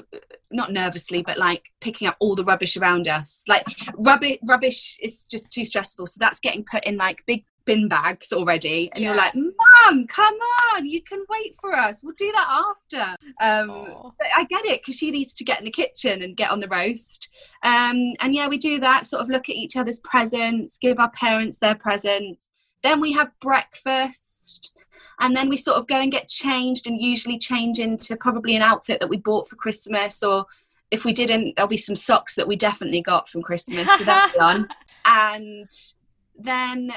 not 0.51 0.73
nervously 0.73 1.23
but 1.23 1.39
like 1.39 1.71
picking 1.81 2.09
up 2.09 2.17
all 2.19 2.35
the 2.35 2.45
rubbish 2.45 2.77
around 2.77 3.09
us. 3.09 3.45
Like 3.49 3.67
rubbish 3.99 4.39
rubbish 4.45 4.99
is 5.01 5.27
just 5.27 5.53
too 5.53 5.65
stressful. 5.65 6.07
So 6.07 6.17
that's 6.19 6.41
getting 6.41 6.65
put 6.65 6.85
in 6.85 6.97
like 6.97 7.23
big 7.27 7.45
bin 7.65 7.89
bags 7.89 8.33
already. 8.33 8.91
And 8.93 9.05
you're 9.05 9.15
like 9.15 9.35
mom 9.35 10.07
come 10.07 10.35
on 10.75 10.87
you 10.87 11.03
can 11.03 11.25
wait 11.29 11.55
for 11.61 11.75
us. 11.75 12.03
We'll 12.03 12.15
do 12.17 12.33
that 12.33 12.65
after. 12.99 13.17
Um 13.41 14.13
but 14.19 14.29
i 14.37 14.45
get 14.45 14.65
it 14.65 14.83
because 14.83 14.97
she 14.97 15.11
needs 15.11 15.33
to 15.35 15.45
get 15.45 15.59
in 15.59 15.65
the 15.65 15.71
kitchen 15.71 16.23
and 16.23 16.37
get 16.37 16.51
on 16.51 16.61
the 16.61 16.69
roast. 16.69 17.29
Um 17.63 18.15
and 18.21 18.35
yeah 18.35 18.49
we 18.49 18.59
do 18.59 18.81
that 18.81 19.07
sort 19.07 19.23
of 19.23 19.29
look 19.29 19.49
at 19.49 19.57
each 19.57 19.77
other's 19.77 20.01
presents 20.01 20.79
give 20.79 20.99
our 20.99 21.11
parents 21.11 21.59
their 21.59 21.75
presents. 21.75 22.47
Then 22.83 23.01
we 23.01 23.13
have 23.13 23.31
breakfast 23.41 24.75
and 25.21 25.37
then 25.37 25.49
we 25.49 25.57
sort 25.57 25.77
of 25.77 25.87
go 25.87 26.01
and 26.01 26.13
get 26.13 26.29
changed 26.29 26.87
and 26.87 27.01
usually 27.01 27.39
change 27.39 27.79
into 27.79 28.17
probably 28.17 28.57
an 28.57 28.63
outfit 28.63 29.01
that 29.01 29.09
we 29.09 29.19
bought 29.19 29.49
for 29.49 29.57
christmas 29.57 30.23
or 30.23 30.47
if 30.91 31.05
we 31.05 31.13
didn't 31.13 31.55
there'll 31.57 31.69
be 31.69 31.77
some 31.77 31.97
socks 31.97 32.35
that 32.35 32.49
we 32.49 32.57
definitely 32.57 33.03
got 33.03 33.29
from 33.29 33.43
christmas 33.43 33.87
so 33.87 34.05
that'll 34.05 34.33
be 34.33 34.41
on. 34.41 34.69
And 35.07 35.69
then 36.39 36.93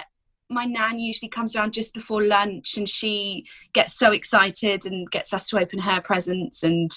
my 0.49 0.65
nan 0.65 0.99
usually 0.99 1.29
comes 1.29 1.55
around 1.55 1.73
just 1.73 1.93
before 1.93 2.21
lunch 2.21 2.77
and 2.77 2.87
she 2.87 3.45
gets 3.73 3.93
so 3.93 4.11
excited 4.11 4.85
and 4.85 5.09
gets 5.09 5.33
us 5.33 5.47
to 5.49 5.59
open 5.59 5.79
her 5.79 6.01
presents. 6.01 6.63
And 6.63 6.91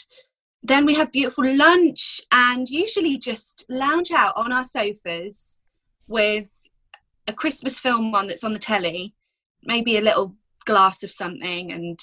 then 0.62 0.84
we 0.84 0.94
have 0.94 1.12
beautiful 1.12 1.44
lunch 1.46 2.20
and 2.32 2.68
usually 2.68 3.16
just 3.16 3.64
lounge 3.68 4.10
out 4.10 4.34
on 4.36 4.52
our 4.52 4.64
sofas 4.64 5.60
with 6.08 6.68
a 7.28 7.32
christmas 7.32 7.80
film 7.80 8.14
on 8.14 8.28
that's 8.28 8.44
on 8.44 8.52
the 8.52 8.58
telly 8.58 9.12
maybe 9.64 9.96
a 9.96 10.00
little 10.00 10.36
glass 10.66 11.02
of 11.02 11.10
something 11.10 11.72
and 11.72 11.98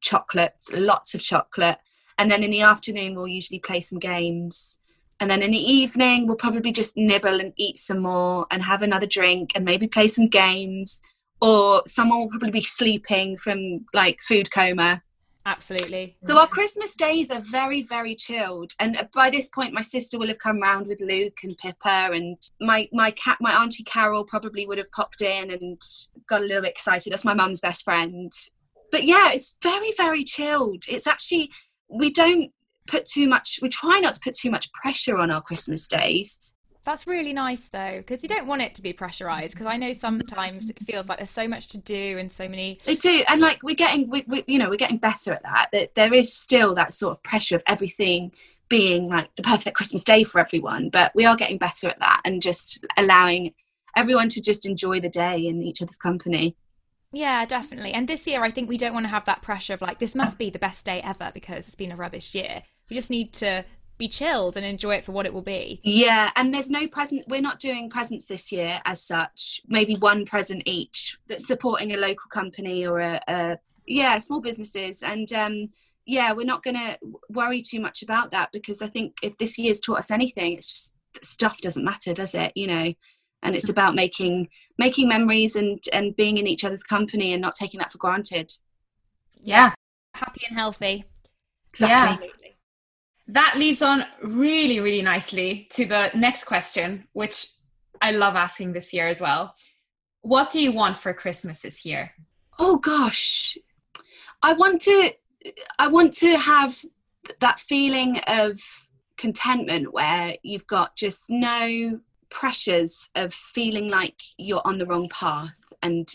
chocolates 0.00 0.68
lots 0.72 1.14
of 1.14 1.22
chocolate. 1.22 1.78
And 2.18 2.30
then 2.30 2.42
in 2.42 2.50
the 2.50 2.62
afternoon 2.62 3.14
we'll 3.14 3.28
usually 3.28 3.60
play 3.60 3.80
some 3.80 3.98
games. 3.98 4.78
And 5.20 5.30
then 5.30 5.42
in 5.42 5.52
the 5.52 5.72
evening 5.72 6.26
we'll 6.26 6.36
probably 6.36 6.72
just 6.72 6.96
nibble 6.96 7.40
and 7.40 7.52
eat 7.56 7.78
some 7.78 8.00
more 8.00 8.46
and 8.50 8.62
have 8.62 8.82
another 8.82 9.06
drink 9.06 9.52
and 9.54 9.64
maybe 9.64 9.86
play 9.86 10.08
some 10.08 10.28
games. 10.28 11.02
Or 11.40 11.82
someone 11.86 12.20
will 12.20 12.28
probably 12.30 12.50
be 12.50 12.62
sleeping 12.62 13.36
from 13.36 13.80
like 13.92 14.20
food 14.20 14.50
coma 14.50 15.02
Absolutely. 15.46 16.16
so 16.20 16.36
our 16.38 16.48
Christmas 16.48 16.96
days 16.96 17.30
are 17.30 17.40
very, 17.40 17.82
very 17.82 18.16
chilled. 18.16 18.72
And 18.80 19.08
by 19.14 19.30
this 19.30 19.48
point, 19.48 19.72
my 19.72 19.80
sister 19.80 20.18
will 20.18 20.26
have 20.26 20.40
come 20.40 20.60
round 20.60 20.88
with 20.88 21.00
Luke 21.00 21.38
and 21.44 21.56
Pippa, 21.56 22.10
and 22.12 22.36
my 22.60 22.88
my 22.92 23.12
cat, 23.12 23.38
my 23.40 23.52
auntie 23.52 23.84
Carol, 23.84 24.24
probably 24.24 24.66
would 24.66 24.78
have 24.78 24.90
popped 24.90 25.22
in 25.22 25.52
and 25.52 25.80
got 26.28 26.42
a 26.42 26.44
little 26.44 26.62
bit 26.62 26.72
excited. 26.72 27.12
That's 27.12 27.24
my 27.24 27.34
mum's 27.34 27.60
best 27.60 27.84
friend. 27.84 28.32
But 28.90 29.04
yeah, 29.04 29.30
it's 29.32 29.56
very, 29.62 29.92
very 29.96 30.24
chilled. 30.24 30.84
It's 30.88 31.06
actually 31.06 31.52
we 31.88 32.10
don't 32.12 32.50
put 32.88 33.06
too 33.06 33.28
much. 33.28 33.60
We 33.62 33.68
try 33.68 34.00
not 34.00 34.14
to 34.14 34.20
put 34.20 34.34
too 34.34 34.50
much 34.50 34.72
pressure 34.72 35.16
on 35.16 35.30
our 35.30 35.42
Christmas 35.42 35.86
days. 35.86 36.54
That's 36.86 37.06
really 37.06 37.34
nice 37.34 37.68
though, 37.68 37.98
because 37.98 38.22
you 38.22 38.28
don't 38.28 38.46
want 38.46 38.62
it 38.62 38.74
to 38.76 38.82
be 38.82 38.92
pressurized. 38.92 39.52
Because 39.52 39.66
I 39.66 39.76
know 39.76 39.92
sometimes 39.92 40.70
it 40.70 40.78
feels 40.84 41.08
like 41.08 41.18
there's 41.18 41.30
so 41.30 41.46
much 41.46 41.68
to 41.68 41.78
do 41.78 42.16
and 42.18 42.32
so 42.32 42.48
many. 42.48 42.78
They 42.84 42.94
do, 42.94 43.22
and 43.28 43.40
like 43.40 43.62
we're 43.62 43.74
getting, 43.74 44.08
we, 44.08 44.24
we, 44.28 44.44
you 44.46 44.58
know, 44.58 44.70
we're 44.70 44.76
getting 44.76 44.98
better 44.98 45.32
at 45.32 45.42
that. 45.42 45.68
That 45.72 45.94
there 45.96 46.14
is 46.14 46.32
still 46.32 46.74
that 46.76 46.92
sort 46.92 47.12
of 47.12 47.22
pressure 47.22 47.56
of 47.56 47.62
everything 47.66 48.32
being 48.68 49.08
like 49.08 49.34
the 49.36 49.42
perfect 49.42 49.76
Christmas 49.76 50.04
day 50.04 50.24
for 50.24 50.40
everyone, 50.40 50.88
but 50.88 51.12
we 51.14 51.24
are 51.24 51.36
getting 51.36 51.58
better 51.58 51.88
at 51.88 51.98
that 51.98 52.22
and 52.24 52.40
just 52.40 52.84
allowing 52.96 53.52
everyone 53.96 54.28
to 54.28 54.40
just 54.40 54.64
enjoy 54.66 55.00
the 55.00 55.08
day 55.08 55.46
in 55.46 55.62
each 55.62 55.82
other's 55.82 55.98
company. 55.98 56.56
Yeah, 57.12 57.46
definitely. 57.46 57.92
And 57.92 58.06
this 58.06 58.26
year, 58.26 58.42
I 58.42 58.50
think 58.50 58.68
we 58.68 58.76
don't 58.76 58.92
want 58.92 59.04
to 59.04 59.10
have 59.10 59.24
that 59.24 59.42
pressure 59.42 59.74
of 59.74 59.80
like, 59.80 59.98
this 59.98 60.14
must 60.14 60.38
be 60.38 60.50
the 60.50 60.58
best 60.58 60.84
day 60.84 61.00
ever 61.02 61.30
because 61.32 61.66
it's 61.66 61.76
been 61.76 61.92
a 61.92 61.96
rubbish 61.96 62.34
year. 62.34 62.62
We 62.90 62.94
just 62.94 63.10
need 63.10 63.32
to 63.34 63.64
be 63.98 64.08
chilled 64.08 64.56
and 64.56 64.66
enjoy 64.66 64.94
it 64.96 65.04
for 65.04 65.12
what 65.12 65.26
it 65.26 65.32
will 65.32 65.42
be. 65.42 65.80
Yeah, 65.82 66.30
and 66.36 66.52
there's 66.52 66.70
no 66.70 66.86
present. 66.86 67.24
We're 67.28 67.40
not 67.40 67.60
doing 67.60 67.88
presents 67.88 68.26
this 68.26 68.52
year 68.52 68.80
as 68.84 69.02
such. 69.02 69.60
Maybe 69.66 69.94
one 69.94 70.24
present 70.24 70.62
each 70.66 71.16
that's 71.28 71.46
supporting 71.46 71.92
a 71.92 71.96
local 71.96 72.28
company 72.30 72.86
or 72.86 72.98
a, 72.98 73.20
a 73.28 73.58
yeah, 73.86 74.18
small 74.18 74.40
businesses. 74.40 75.02
And 75.02 75.32
um, 75.32 75.68
yeah, 76.04 76.32
we're 76.32 76.46
not 76.46 76.62
going 76.62 76.76
to 76.76 76.98
worry 77.30 77.62
too 77.62 77.80
much 77.80 78.02
about 78.02 78.30
that 78.32 78.50
because 78.52 78.82
I 78.82 78.88
think 78.88 79.16
if 79.22 79.38
this 79.38 79.58
year's 79.58 79.80
taught 79.80 79.98
us 79.98 80.10
anything, 80.10 80.52
it's 80.54 80.70
just 80.70 80.94
stuff 81.22 81.60
doesn't 81.60 81.84
matter, 81.84 82.12
does 82.12 82.34
it? 82.34 82.52
You 82.54 82.66
know, 82.66 82.94
and 83.42 83.54
it's 83.56 83.68
about 83.68 83.94
making 83.94 84.48
making 84.78 85.08
memories 85.08 85.56
and 85.56 85.82
and 85.92 86.14
being 86.16 86.36
in 86.38 86.46
each 86.46 86.64
other's 86.64 86.82
company 86.82 87.32
and 87.32 87.42
not 87.42 87.54
taking 87.54 87.78
that 87.78 87.92
for 87.92 87.98
granted. 87.98 88.52
Yeah, 89.40 89.72
happy 90.14 90.42
and 90.48 90.58
healthy. 90.58 91.04
Exactly. 91.70 92.26
Yeah. 92.42 92.46
That 93.28 93.54
leads 93.56 93.82
on 93.82 94.04
really, 94.22 94.80
really 94.80 95.02
nicely 95.02 95.68
to 95.72 95.84
the 95.84 96.10
next 96.14 96.44
question, 96.44 97.08
which 97.12 97.48
I 98.00 98.12
love 98.12 98.36
asking 98.36 98.72
this 98.72 98.92
year 98.92 99.08
as 99.08 99.20
well. 99.20 99.54
What 100.22 100.50
do 100.50 100.62
you 100.62 100.72
want 100.72 100.96
for 100.98 101.12
Christmas 101.12 101.60
this 101.60 101.84
year? 101.84 102.12
Oh 102.58 102.78
gosh, 102.78 103.58
I 104.42 104.52
want 104.52 104.80
to 104.82 105.12
I 105.78 105.88
want 105.88 106.12
to 106.14 106.36
have 106.36 106.76
that 107.40 107.60
feeling 107.60 108.18
of 108.26 108.60
contentment 109.16 109.92
where 109.92 110.36
you've 110.42 110.66
got 110.66 110.96
just 110.96 111.30
no 111.30 112.00
pressures 112.30 113.08
of 113.14 113.32
feeling 113.32 113.88
like 113.88 114.20
you're 114.36 114.62
on 114.64 114.78
the 114.78 114.86
wrong 114.86 115.08
path 115.08 115.54
and 115.82 116.08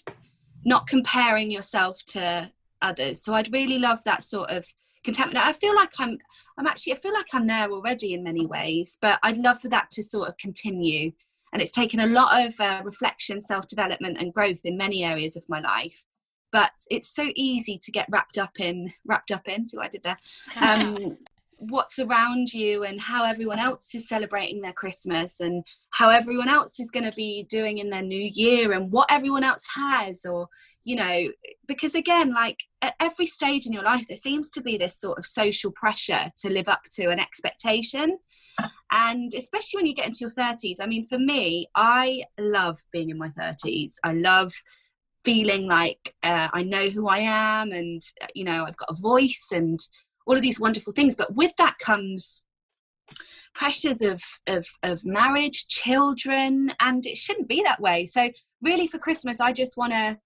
not 0.65 0.87
comparing 0.87 1.49
yourself 1.49 2.03
to 2.05 2.51
others. 2.81 3.23
So 3.23 3.33
I'd 3.33 3.51
really 3.51 3.79
love 3.79 4.03
that 4.05 4.23
sort 4.23 4.49
of 4.49 4.65
contentment. 5.03 5.45
I 5.45 5.53
feel 5.53 5.75
like 5.75 5.91
I'm 5.99 6.17
I'm 6.57 6.67
actually 6.67 6.93
I 6.93 6.99
feel 6.99 7.13
like 7.13 7.27
I'm 7.33 7.47
there 7.47 7.71
already 7.71 8.13
in 8.13 8.23
many 8.23 8.45
ways, 8.45 8.97
but 9.01 9.19
I'd 9.23 9.37
love 9.37 9.59
for 9.59 9.69
that 9.69 9.89
to 9.91 10.03
sort 10.03 10.29
of 10.29 10.37
continue. 10.37 11.11
And 11.53 11.61
it's 11.61 11.71
taken 11.71 11.99
a 11.99 12.07
lot 12.07 12.47
of 12.47 12.57
uh, 12.61 12.81
reflection, 12.83 13.41
self 13.41 13.67
development, 13.67 14.17
and 14.19 14.33
growth 14.33 14.61
in 14.63 14.77
many 14.77 15.03
areas 15.03 15.35
of 15.35 15.43
my 15.49 15.59
life 15.59 16.05
but 16.51 16.71
it's 16.89 17.09
so 17.09 17.31
easy 17.35 17.79
to 17.81 17.91
get 17.91 18.07
wrapped 18.11 18.37
up 18.37 18.59
in 18.59 18.91
wrapped 19.05 19.31
up 19.31 19.47
in 19.47 19.65
see 19.65 19.77
what 19.77 19.85
i 19.85 19.89
did 19.89 20.03
there 20.03 20.17
um, 20.61 21.17
what's 21.69 21.99
around 21.99 22.51
you 22.51 22.83
and 22.83 22.99
how 22.99 23.23
everyone 23.23 23.59
else 23.59 23.93
is 23.93 24.07
celebrating 24.07 24.61
their 24.61 24.73
christmas 24.73 25.39
and 25.39 25.63
how 25.91 26.09
everyone 26.09 26.49
else 26.49 26.79
is 26.79 26.89
going 26.89 27.03
to 27.03 27.15
be 27.15 27.45
doing 27.49 27.77
in 27.77 27.89
their 27.91 28.01
new 28.01 28.29
year 28.33 28.71
and 28.71 28.91
what 28.91 29.11
everyone 29.11 29.43
else 29.43 29.63
has 29.75 30.25
or 30.25 30.47
you 30.85 30.95
know 30.95 31.27
because 31.67 31.93
again 31.93 32.33
like 32.33 32.63
at 32.81 32.95
every 32.99 33.27
stage 33.27 33.67
in 33.67 33.73
your 33.73 33.83
life 33.83 34.07
there 34.07 34.17
seems 34.17 34.49
to 34.49 34.61
be 34.61 34.75
this 34.75 34.99
sort 34.99 35.19
of 35.19 35.25
social 35.25 35.71
pressure 35.71 36.31
to 36.35 36.49
live 36.49 36.67
up 36.67 36.81
to 36.91 37.09
an 37.09 37.19
expectation. 37.19 38.17
And 38.91 39.33
especially 39.33 39.77
when 39.77 39.85
you 39.85 39.95
get 39.95 40.07
into 40.07 40.19
your 40.21 40.31
30s 40.31 40.77
i 40.81 40.85
mean 40.85 41.05
for 41.05 41.17
me 41.17 41.67
i 41.75 42.23
love 42.37 42.77
being 42.91 43.09
in 43.09 43.17
my 43.17 43.29
30s 43.29 43.93
i 44.03 44.11
love 44.11 44.51
feeling 45.23 45.67
like 45.67 46.13
uh, 46.23 46.49
I 46.53 46.63
know 46.63 46.89
who 46.89 47.07
I 47.07 47.19
am 47.19 47.71
and 47.71 48.01
uh, 48.21 48.27
you 48.33 48.43
know 48.43 48.65
I've 48.65 48.77
got 48.77 48.89
a 48.89 48.95
voice 48.95 49.47
and 49.51 49.79
all 50.25 50.35
of 50.35 50.41
these 50.41 50.59
wonderful 50.59 50.93
things 50.93 51.15
but 51.15 51.35
with 51.35 51.51
that 51.57 51.77
comes 51.79 52.43
pressures 53.53 54.01
of 54.01 54.21
of 54.47 54.65
of 54.83 55.05
marriage 55.05 55.67
children 55.67 56.71
and 56.79 57.05
it 57.05 57.17
shouldn't 57.17 57.47
be 57.47 57.61
that 57.63 57.81
way 57.81 58.05
so 58.05 58.29
really 58.61 58.87
for 58.87 58.97
christmas 58.97 59.39
i 59.39 59.51
just 59.51 59.77
want 59.77 59.91
to 59.91 60.17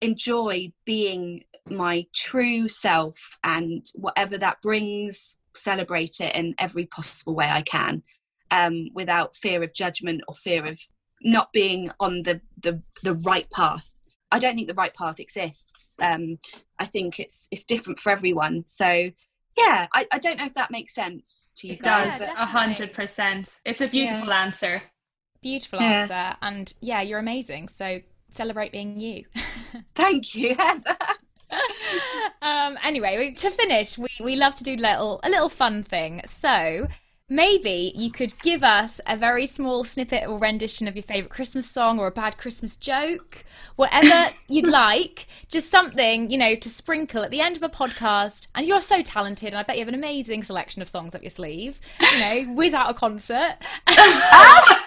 enjoy 0.00 0.72
being 0.84 1.44
my 1.68 2.04
true 2.14 2.66
self 2.66 3.38
and 3.44 3.86
whatever 3.94 4.36
that 4.38 4.60
brings 4.62 5.36
celebrate 5.54 6.20
it 6.20 6.34
in 6.34 6.54
every 6.58 6.86
possible 6.86 7.34
way 7.34 7.48
i 7.48 7.62
can 7.62 8.02
um, 8.50 8.88
without 8.92 9.34
fear 9.34 9.62
of 9.62 9.72
judgment 9.72 10.20
or 10.28 10.34
fear 10.34 10.66
of 10.66 10.78
not 11.22 11.52
being 11.52 11.90
on 12.00 12.22
the 12.22 12.40
the, 12.60 12.82
the 13.02 13.14
right 13.26 13.50
path 13.50 13.92
I 14.32 14.38
don't 14.38 14.54
think 14.54 14.66
the 14.66 14.74
right 14.74 14.94
path 14.94 15.20
exists. 15.20 15.94
Um, 16.00 16.38
I 16.78 16.86
think 16.86 17.20
it's 17.20 17.48
it's 17.50 17.64
different 17.64 18.00
for 18.00 18.10
everyone. 18.10 18.64
So 18.66 19.10
yeah, 19.56 19.86
I, 19.92 20.06
I 20.10 20.18
don't 20.18 20.38
know 20.38 20.46
if 20.46 20.54
that 20.54 20.70
makes 20.70 20.94
sense 20.94 21.52
to 21.56 21.68
you 21.68 21.74
it 21.74 21.82
guys. 21.82 22.18
does 22.18 22.28
a 22.28 22.46
hundred 22.46 22.92
percent. 22.92 23.58
It's 23.64 23.80
a 23.80 23.88
beautiful 23.88 24.28
Yeah. 24.28 24.42
answer. 24.42 24.82
Beautiful 25.42 25.80
Yeah. 25.80 26.02
answer. 26.02 26.36
And 26.42 26.72
yeah, 26.80 27.02
you're 27.02 27.18
amazing. 27.18 27.68
So 27.68 28.00
celebrate 28.30 28.72
being 28.72 28.98
you. 28.98 29.24
Thank 29.94 30.34
you, 30.34 30.54
Heather. 30.54 30.96
um, 32.42 32.78
anyway, 32.82 33.32
to 33.32 33.50
finish, 33.50 33.98
we, 33.98 34.08
we 34.22 34.36
love 34.36 34.54
to 34.56 34.64
do 34.64 34.76
little 34.76 35.20
a 35.22 35.28
little 35.28 35.48
fun 35.48 35.82
thing. 35.82 36.22
So 36.26 36.86
maybe 37.32 37.92
you 37.96 38.10
could 38.10 38.38
give 38.40 38.62
us 38.62 39.00
a 39.06 39.16
very 39.16 39.46
small 39.46 39.84
snippet 39.84 40.28
or 40.28 40.38
rendition 40.38 40.86
of 40.86 40.94
your 40.94 41.02
favorite 41.02 41.30
Christmas 41.30 41.68
song 41.68 41.98
or 41.98 42.06
a 42.06 42.10
bad 42.12 42.36
Christmas 42.36 42.76
joke, 42.76 43.44
whatever 43.76 44.34
you'd 44.48 44.66
like. 44.66 45.26
Just 45.48 45.70
something 45.70 46.30
you 46.30 46.36
know 46.36 46.54
to 46.54 46.68
sprinkle 46.68 47.22
at 47.22 47.30
the 47.30 47.40
end 47.40 47.56
of 47.56 47.62
a 47.62 47.68
podcast. 47.68 48.48
And 48.54 48.66
you're 48.66 48.82
so 48.82 49.02
talented, 49.02 49.48
and 49.48 49.56
I 49.56 49.62
bet 49.62 49.76
you 49.76 49.80
have 49.80 49.88
an 49.88 49.94
amazing 49.94 50.42
selection 50.42 50.82
of 50.82 50.88
songs 50.88 51.14
up 51.14 51.22
your 51.22 51.30
sleeve. 51.30 51.80
You 52.00 52.18
know, 52.18 52.52
whiz 52.54 52.74
out 52.74 52.90
a 52.90 52.94
concert. 52.94 53.56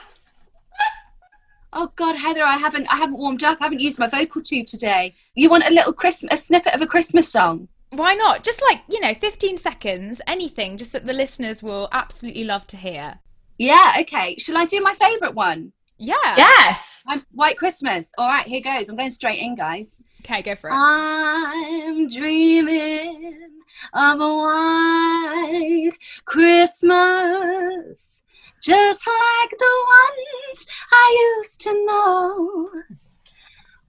Oh 1.77 1.91
God, 1.97 2.15
Heather, 2.15 2.41
I 2.41 2.55
haven't 2.55 2.87
I 2.87 2.95
haven't 2.95 3.17
warmed 3.17 3.43
up. 3.43 3.57
I 3.59 3.65
haven't 3.65 3.81
used 3.81 3.99
my 3.99 4.07
vocal 4.07 4.41
tube 4.41 4.65
today. 4.65 5.13
You 5.33 5.49
want 5.49 5.67
a 5.67 5.73
little 5.73 5.91
Christmas 5.91 6.39
a 6.39 6.41
snippet 6.41 6.73
of 6.73 6.81
a 6.81 6.87
Christmas 6.87 7.29
song? 7.29 7.67
Why 7.91 8.13
not? 8.13 8.43
Just 8.43 8.61
like, 8.61 8.81
you 8.89 8.99
know, 8.99 9.13
15 9.13 9.57
seconds, 9.57 10.21
anything, 10.27 10.77
just 10.77 10.91
that 10.91 11.05
the 11.05 11.13
listeners 11.13 11.63
will 11.63 11.87
absolutely 11.91 12.43
love 12.43 12.67
to 12.67 12.77
hear. 12.77 13.19
Yeah, 13.57 13.93
okay. 14.01 14.35
Shall 14.37 14.57
I 14.57 14.65
do 14.65 14.81
my 14.81 14.93
favourite 14.93 15.33
one? 15.33 15.71
Yeah. 15.97 16.35
Yes. 16.35 17.03
I'm 17.07 17.25
White 17.31 17.57
Christmas. 17.57 18.11
All 18.17 18.27
right, 18.27 18.45
here 18.45 18.59
goes. 18.59 18.89
I'm 18.89 18.97
going 18.97 19.11
straight 19.11 19.39
in, 19.39 19.55
guys. 19.55 20.01
Okay, 20.25 20.41
go 20.41 20.55
for 20.55 20.69
it. 20.69 20.73
I'm 20.73 22.09
dreaming 22.09 23.51
of 23.93 24.19
a 24.19 24.37
white 24.37 25.91
Christmas, 26.25 28.23
just 28.61 29.07
like 29.07 29.51
the 29.51 29.85
ones 29.87 30.65
I 30.91 31.37
used 31.37 31.61
to 31.61 31.85
know, 31.85 32.69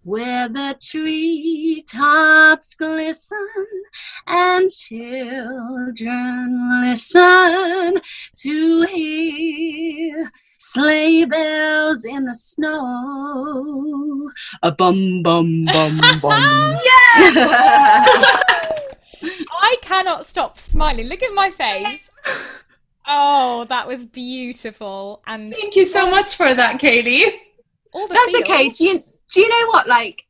where 0.07 0.49
the 0.49 0.77
treetops 0.81 2.77
glisten 2.77 3.49
and 4.29 4.71
children 4.71 6.81
listen 6.83 8.01
to 8.37 8.83
hear 8.85 10.31
sleigh 10.59 11.25
bells 11.25 12.05
in 12.05 12.25
the 12.25 12.35
snow. 12.37 14.31
A 14.62 14.71
bum 14.71 15.23
bum 15.25 15.64
bum 15.73 16.01
bum. 16.23 16.23
I 19.59 19.77
cannot 19.83 20.27
stop 20.27 20.57
smiling. 20.57 21.09
Look 21.09 21.25
at 21.25 21.35
my 21.35 21.51
face. 21.51 22.09
Oh, 23.09 23.64
that 23.64 23.88
was 23.88 24.05
beautiful. 24.05 25.21
And 25.27 25.53
Thank 25.53 25.75
you 25.75 25.85
so 25.85 26.09
much 26.09 26.37
for 26.37 26.55
that, 26.55 26.79
Katie. 26.79 27.25
all 27.92 28.07
the 28.07 28.14
That's 28.14 28.37
okay. 28.37 28.71
Do 28.71 28.85
you 28.85 29.03
do 29.33 29.41
you 29.41 29.49
know 29.49 29.67
what? 29.69 29.87
Like 29.87 30.25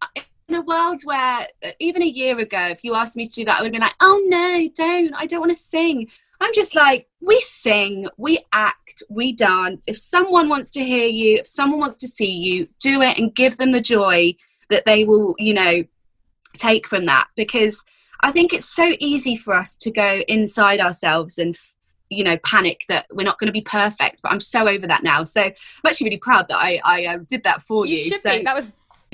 in 0.49 0.55
a 0.55 0.63
world 0.63 1.01
where 1.05 1.47
uh, 1.65 1.71
even 1.81 2.03
a 2.03 2.07
year 2.07 2.39
ago, 2.39 2.67
if 2.69 2.85
you 2.85 2.95
asked 2.95 3.17
me 3.17 3.27
to 3.27 3.33
do 3.33 3.45
that, 3.47 3.59
I 3.59 3.63
would 3.63 3.67
have 3.67 3.73
been 3.73 3.81
like, 3.81 3.97
"Oh 4.01 4.23
no, 4.27 4.69
don't! 4.75 5.15
I 5.15 5.27
don't 5.27 5.41
want 5.41 5.51
to 5.51 5.57
sing." 5.57 6.09
I'm 6.41 6.53
just 6.53 6.75
like, 6.75 7.07
we 7.21 7.41
sing, 7.41 8.09
we 8.19 8.39
act, 8.53 9.03
we 9.09 9.33
dance. 9.33 9.85
If 9.89 9.97
someone 9.97 10.49
wants 10.49 10.71
to 10.73 10.85
hear 10.85 11.07
you, 11.07 11.39
if 11.39 11.47
someone 11.47 11.81
wants 11.81 11.97
to 11.99 12.09
see 12.09 12.31
you, 12.31 12.69
do 12.79 13.01
it 13.01 13.19
and 13.19 13.35
give 13.35 13.57
them 13.57 13.73
the 13.73 13.81
joy 13.81 14.35
that 14.69 14.85
they 14.85 15.05
will, 15.05 15.35
you 15.39 15.55
know, 15.55 15.85
take 16.53 16.87
from 16.87 17.07
that. 17.07 17.29
Because 17.37 17.83
I 18.21 18.33
think 18.33 18.53
it's 18.53 18.69
so 18.69 18.97
easy 19.01 19.37
for 19.37 19.55
us 19.55 19.77
to 19.79 19.91
go 19.91 20.23
inside 20.29 20.81
ourselves 20.81 21.39
and 21.39 21.55
you 22.09 22.23
know 22.23 22.39
panic 22.45 22.83
that 22.89 23.07
we're 23.11 23.25
not 23.25 23.37
going 23.41 23.49
to 23.49 23.53
be 23.53 23.63
perfect 23.63 24.23
but 24.23 24.31
i'm 24.31 24.39
so 24.39 24.69
over 24.69 24.87
that 24.87 25.03
now 25.03 25.25
so 25.25 25.43
i'm 25.43 25.53
actually 25.85 26.05
really 26.05 26.19
proud 26.19 26.47
that 26.49 26.57
i 26.57 26.81
i 26.85 27.05
uh, 27.05 27.19
did 27.29 27.43
that 27.43 27.61
for 27.61 27.85
you, 27.85 27.97
You 27.97 28.13
should 28.13 28.21
so 28.21 28.31
be. 28.31 28.45
That 28.45 28.55
was 28.55 28.69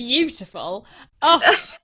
beautiful. 0.07 0.87
Oh, 1.21 1.41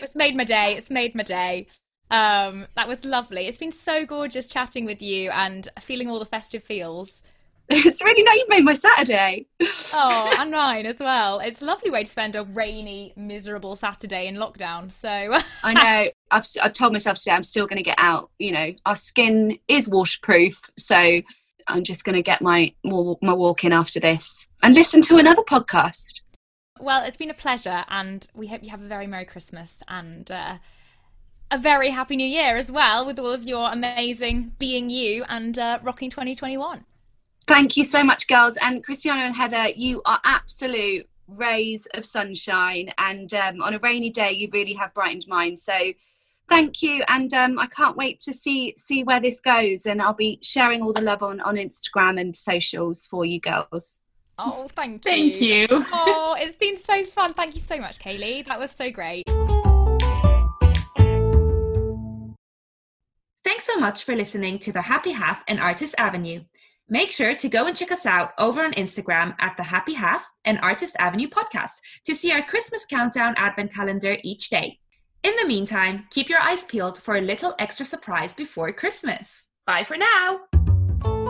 it's 0.00 0.16
made 0.16 0.36
my 0.36 0.44
day. 0.44 0.76
It's 0.76 0.90
made 0.90 1.14
my 1.14 1.22
day. 1.22 1.66
Um, 2.10 2.66
that 2.74 2.88
was 2.88 3.04
lovely. 3.04 3.46
It's 3.46 3.58
been 3.58 3.72
so 3.72 4.06
gorgeous 4.06 4.46
chatting 4.46 4.86
with 4.86 5.02
you 5.02 5.30
and 5.30 5.68
feeling 5.78 6.08
all 6.08 6.18
the 6.18 6.24
festive 6.24 6.62
feels. 6.62 7.22
It's 7.70 8.02
really 8.02 8.22
nice. 8.22 8.36
You've 8.36 8.48
made 8.48 8.64
my 8.64 8.72
Saturday. 8.72 9.46
oh, 9.92 10.34
and 10.38 10.50
mine 10.50 10.86
as 10.86 11.00
well. 11.00 11.38
It's 11.40 11.60
a 11.60 11.66
lovely 11.66 11.90
way 11.90 12.04
to 12.04 12.10
spend 12.10 12.34
a 12.34 12.44
rainy, 12.44 13.12
miserable 13.14 13.76
Saturday 13.76 14.26
in 14.26 14.36
lockdown. 14.36 14.90
So 14.90 15.36
I 15.62 15.74
know. 15.74 16.10
I've, 16.30 16.46
I've 16.62 16.72
told 16.72 16.94
myself 16.94 17.18
today 17.18 17.32
I'm 17.32 17.44
still 17.44 17.66
going 17.66 17.76
to 17.76 17.82
get 17.82 17.98
out. 17.98 18.30
You 18.38 18.52
know, 18.52 18.74
our 18.86 18.96
skin 18.96 19.58
is 19.68 19.86
waterproof, 19.86 20.58
so 20.78 21.20
I'm 21.66 21.84
just 21.84 22.04
going 22.04 22.16
to 22.16 22.22
get 22.22 22.40
my 22.40 22.72
my 22.82 23.34
walk 23.34 23.64
in 23.64 23.74
after 23.74 24.00
this 24.00 24.48
and 24.62 24.74
listen 24.74 25.02
to 25.02 25.18
another 25.18 25.42
podcast. 25.42 26.17
Well, 26.80 27.04
it's 27.04 27.16
been 27.16 27.30
a 27.30 27.34
pleasure, 27.34 27.84
and 27.88 28.26
we 28.34 28.46
hope 28.48 28.62
you 28.62 28.70
have 28.70 28.82
a 28.82 28.88
very 28.88 29.06
merry 29.06 29.24
Christmas 29.24 29.82
and. 29.88 30.30
Uh, 30.30 30.58
a 31.50 31.56
very 31.56 31.88
happy 31.88 32.14
new 32.14 32.26
year 32.26 32.58
as 32.58 32.70
well 32.70 33.06
with 33.06 33.18
all 33.18 33.30
of 33.30 33.42
your 33.42 33.72
amazing 33.72 34.52
being 34.58 34.90
you 34.90 35.24
and 35.30 35.58
uh, 35.58 35.78
rocking 35.82 36.10
2021 36.10 36.84
Thank 37.48 37.78
you 37.78 37.84
so 37.84 38.04
much, 38.04 38.28
girls. 38.28 38.58
And 38.60 38.84
Christiana 38.84 39.22
and 39.22 39.34
Heather, 39.34 39.70
you 39.74 40.02
are 40.04 40.20
absolute 40.22 41.08
rays 41.26 41.86
of 41.94 42.04
sunshine. 42.04 42.92
And 42.98 43.32
um, 43.32 43.62
on 43.62 43.72
a 43.72 43.78
rainy 43.78 44.10
day, 44.10 44.32
you 44.32 44.50
really 44.52 44.74
have 44.74 44.92
brightened 44.92 45.24
mine. 45.28 45.56
So 45.56 45.72
thank 46.46 46.82
you. 46.82 47.02
And 47.08 47.32
um, 47.32 47.58
I 47.58 47.66
can't 47.66 47.96
wait 47.96 48.20
to 48.20 48.34
see 48.34 48.74
see 48.76 49.02
where 49.02 49.18
this 49.18 49.40
goes. 49.40 49.86
And 49.86 50.02
I'll 50.02 50.12
be 50.12 50.38
sharing 50.42 50.82
all 50.82 50.92
the 50.92 51.00
love 51.00 51.22
on, 51.22 51.40
on 51.40 51.56
Instagram 51.56 52.20
and 52.20 52.36
socials 52.36 53.06
for 53.06 53.24
you 53.24 53.40
girls. 53.40 54.00
Oh, 54.38 54.68
thank 54.74 55.04
you. 55.04 55.10
Thank 55.10 55.40
you. 55.40 55.66
oh, 55.70 56.36
it's 56.38 56.56
been 56.56 56.76
so 56.76 57.04
fun. 57.04 57.34
Thank 57.34 57.56
you 57.56 57.60
so 57.60 57.78
much, 57.78 57.98
Kaylee. 57.98 58.46
That 58.46 58.58
was 58.58 58.70
so 58.70 58.90
great. 58.90 59.24
Thanks 63.44 63.64
so 63.64 63.80
much 63.80 64.04
for 64.04 64.14
listening 64.14 64.58
to 64.60 64.72
The 64.72 64.82
Happy 64.82 65.10
Half 65.10 65.42
and 65.48 65.58
Artist 65.58 65.94
Avenue. 65.98 66.42
Make 66.88 67.10
sure 67.10 67.34
to 67.34 67.48
go 67.48 67.66
and 67.66 67.76
check 67.76 67.90
us 67.92 68.06
out 68.06 68.32
over 68.38 68.62
on 68.62 68.72
Instagram 68.74 69.34
at 69.40 69.56
The 69.56 69.62
Happy 69.62 69.94
Half 69.94 70.26
and 70.44 70.58
Artist 70.60 70.96
Avenue 70.98 71.28
podcast 71.28 71.72
to 72.06 72.14
see 72.14 72.30
our 72.32 72.42
Christmas 72.42 72.86
countdown 72.86 73.34
advent 73.36 73.74
calendar 73.74 74.16
each 74.22 74.48
day. 74.48 74.78
In 75.22 75.34
the 75.36 75.48
meantime, 75.48 76.06
keep 76.10 76.28
your 76.28 76.40
eyes 76.40 76.64
peeled 76.64 77.02
for 77.02 77.16
a 77.16 77.20
little 77.20 77.54
extra 77.58 77.84
surprise 77.84 78.34
before 78.34 78.72
Christmas. 78.72 79.48
Bye 79.66 79.84
for 79.84 79.96
now! 79.98 81.27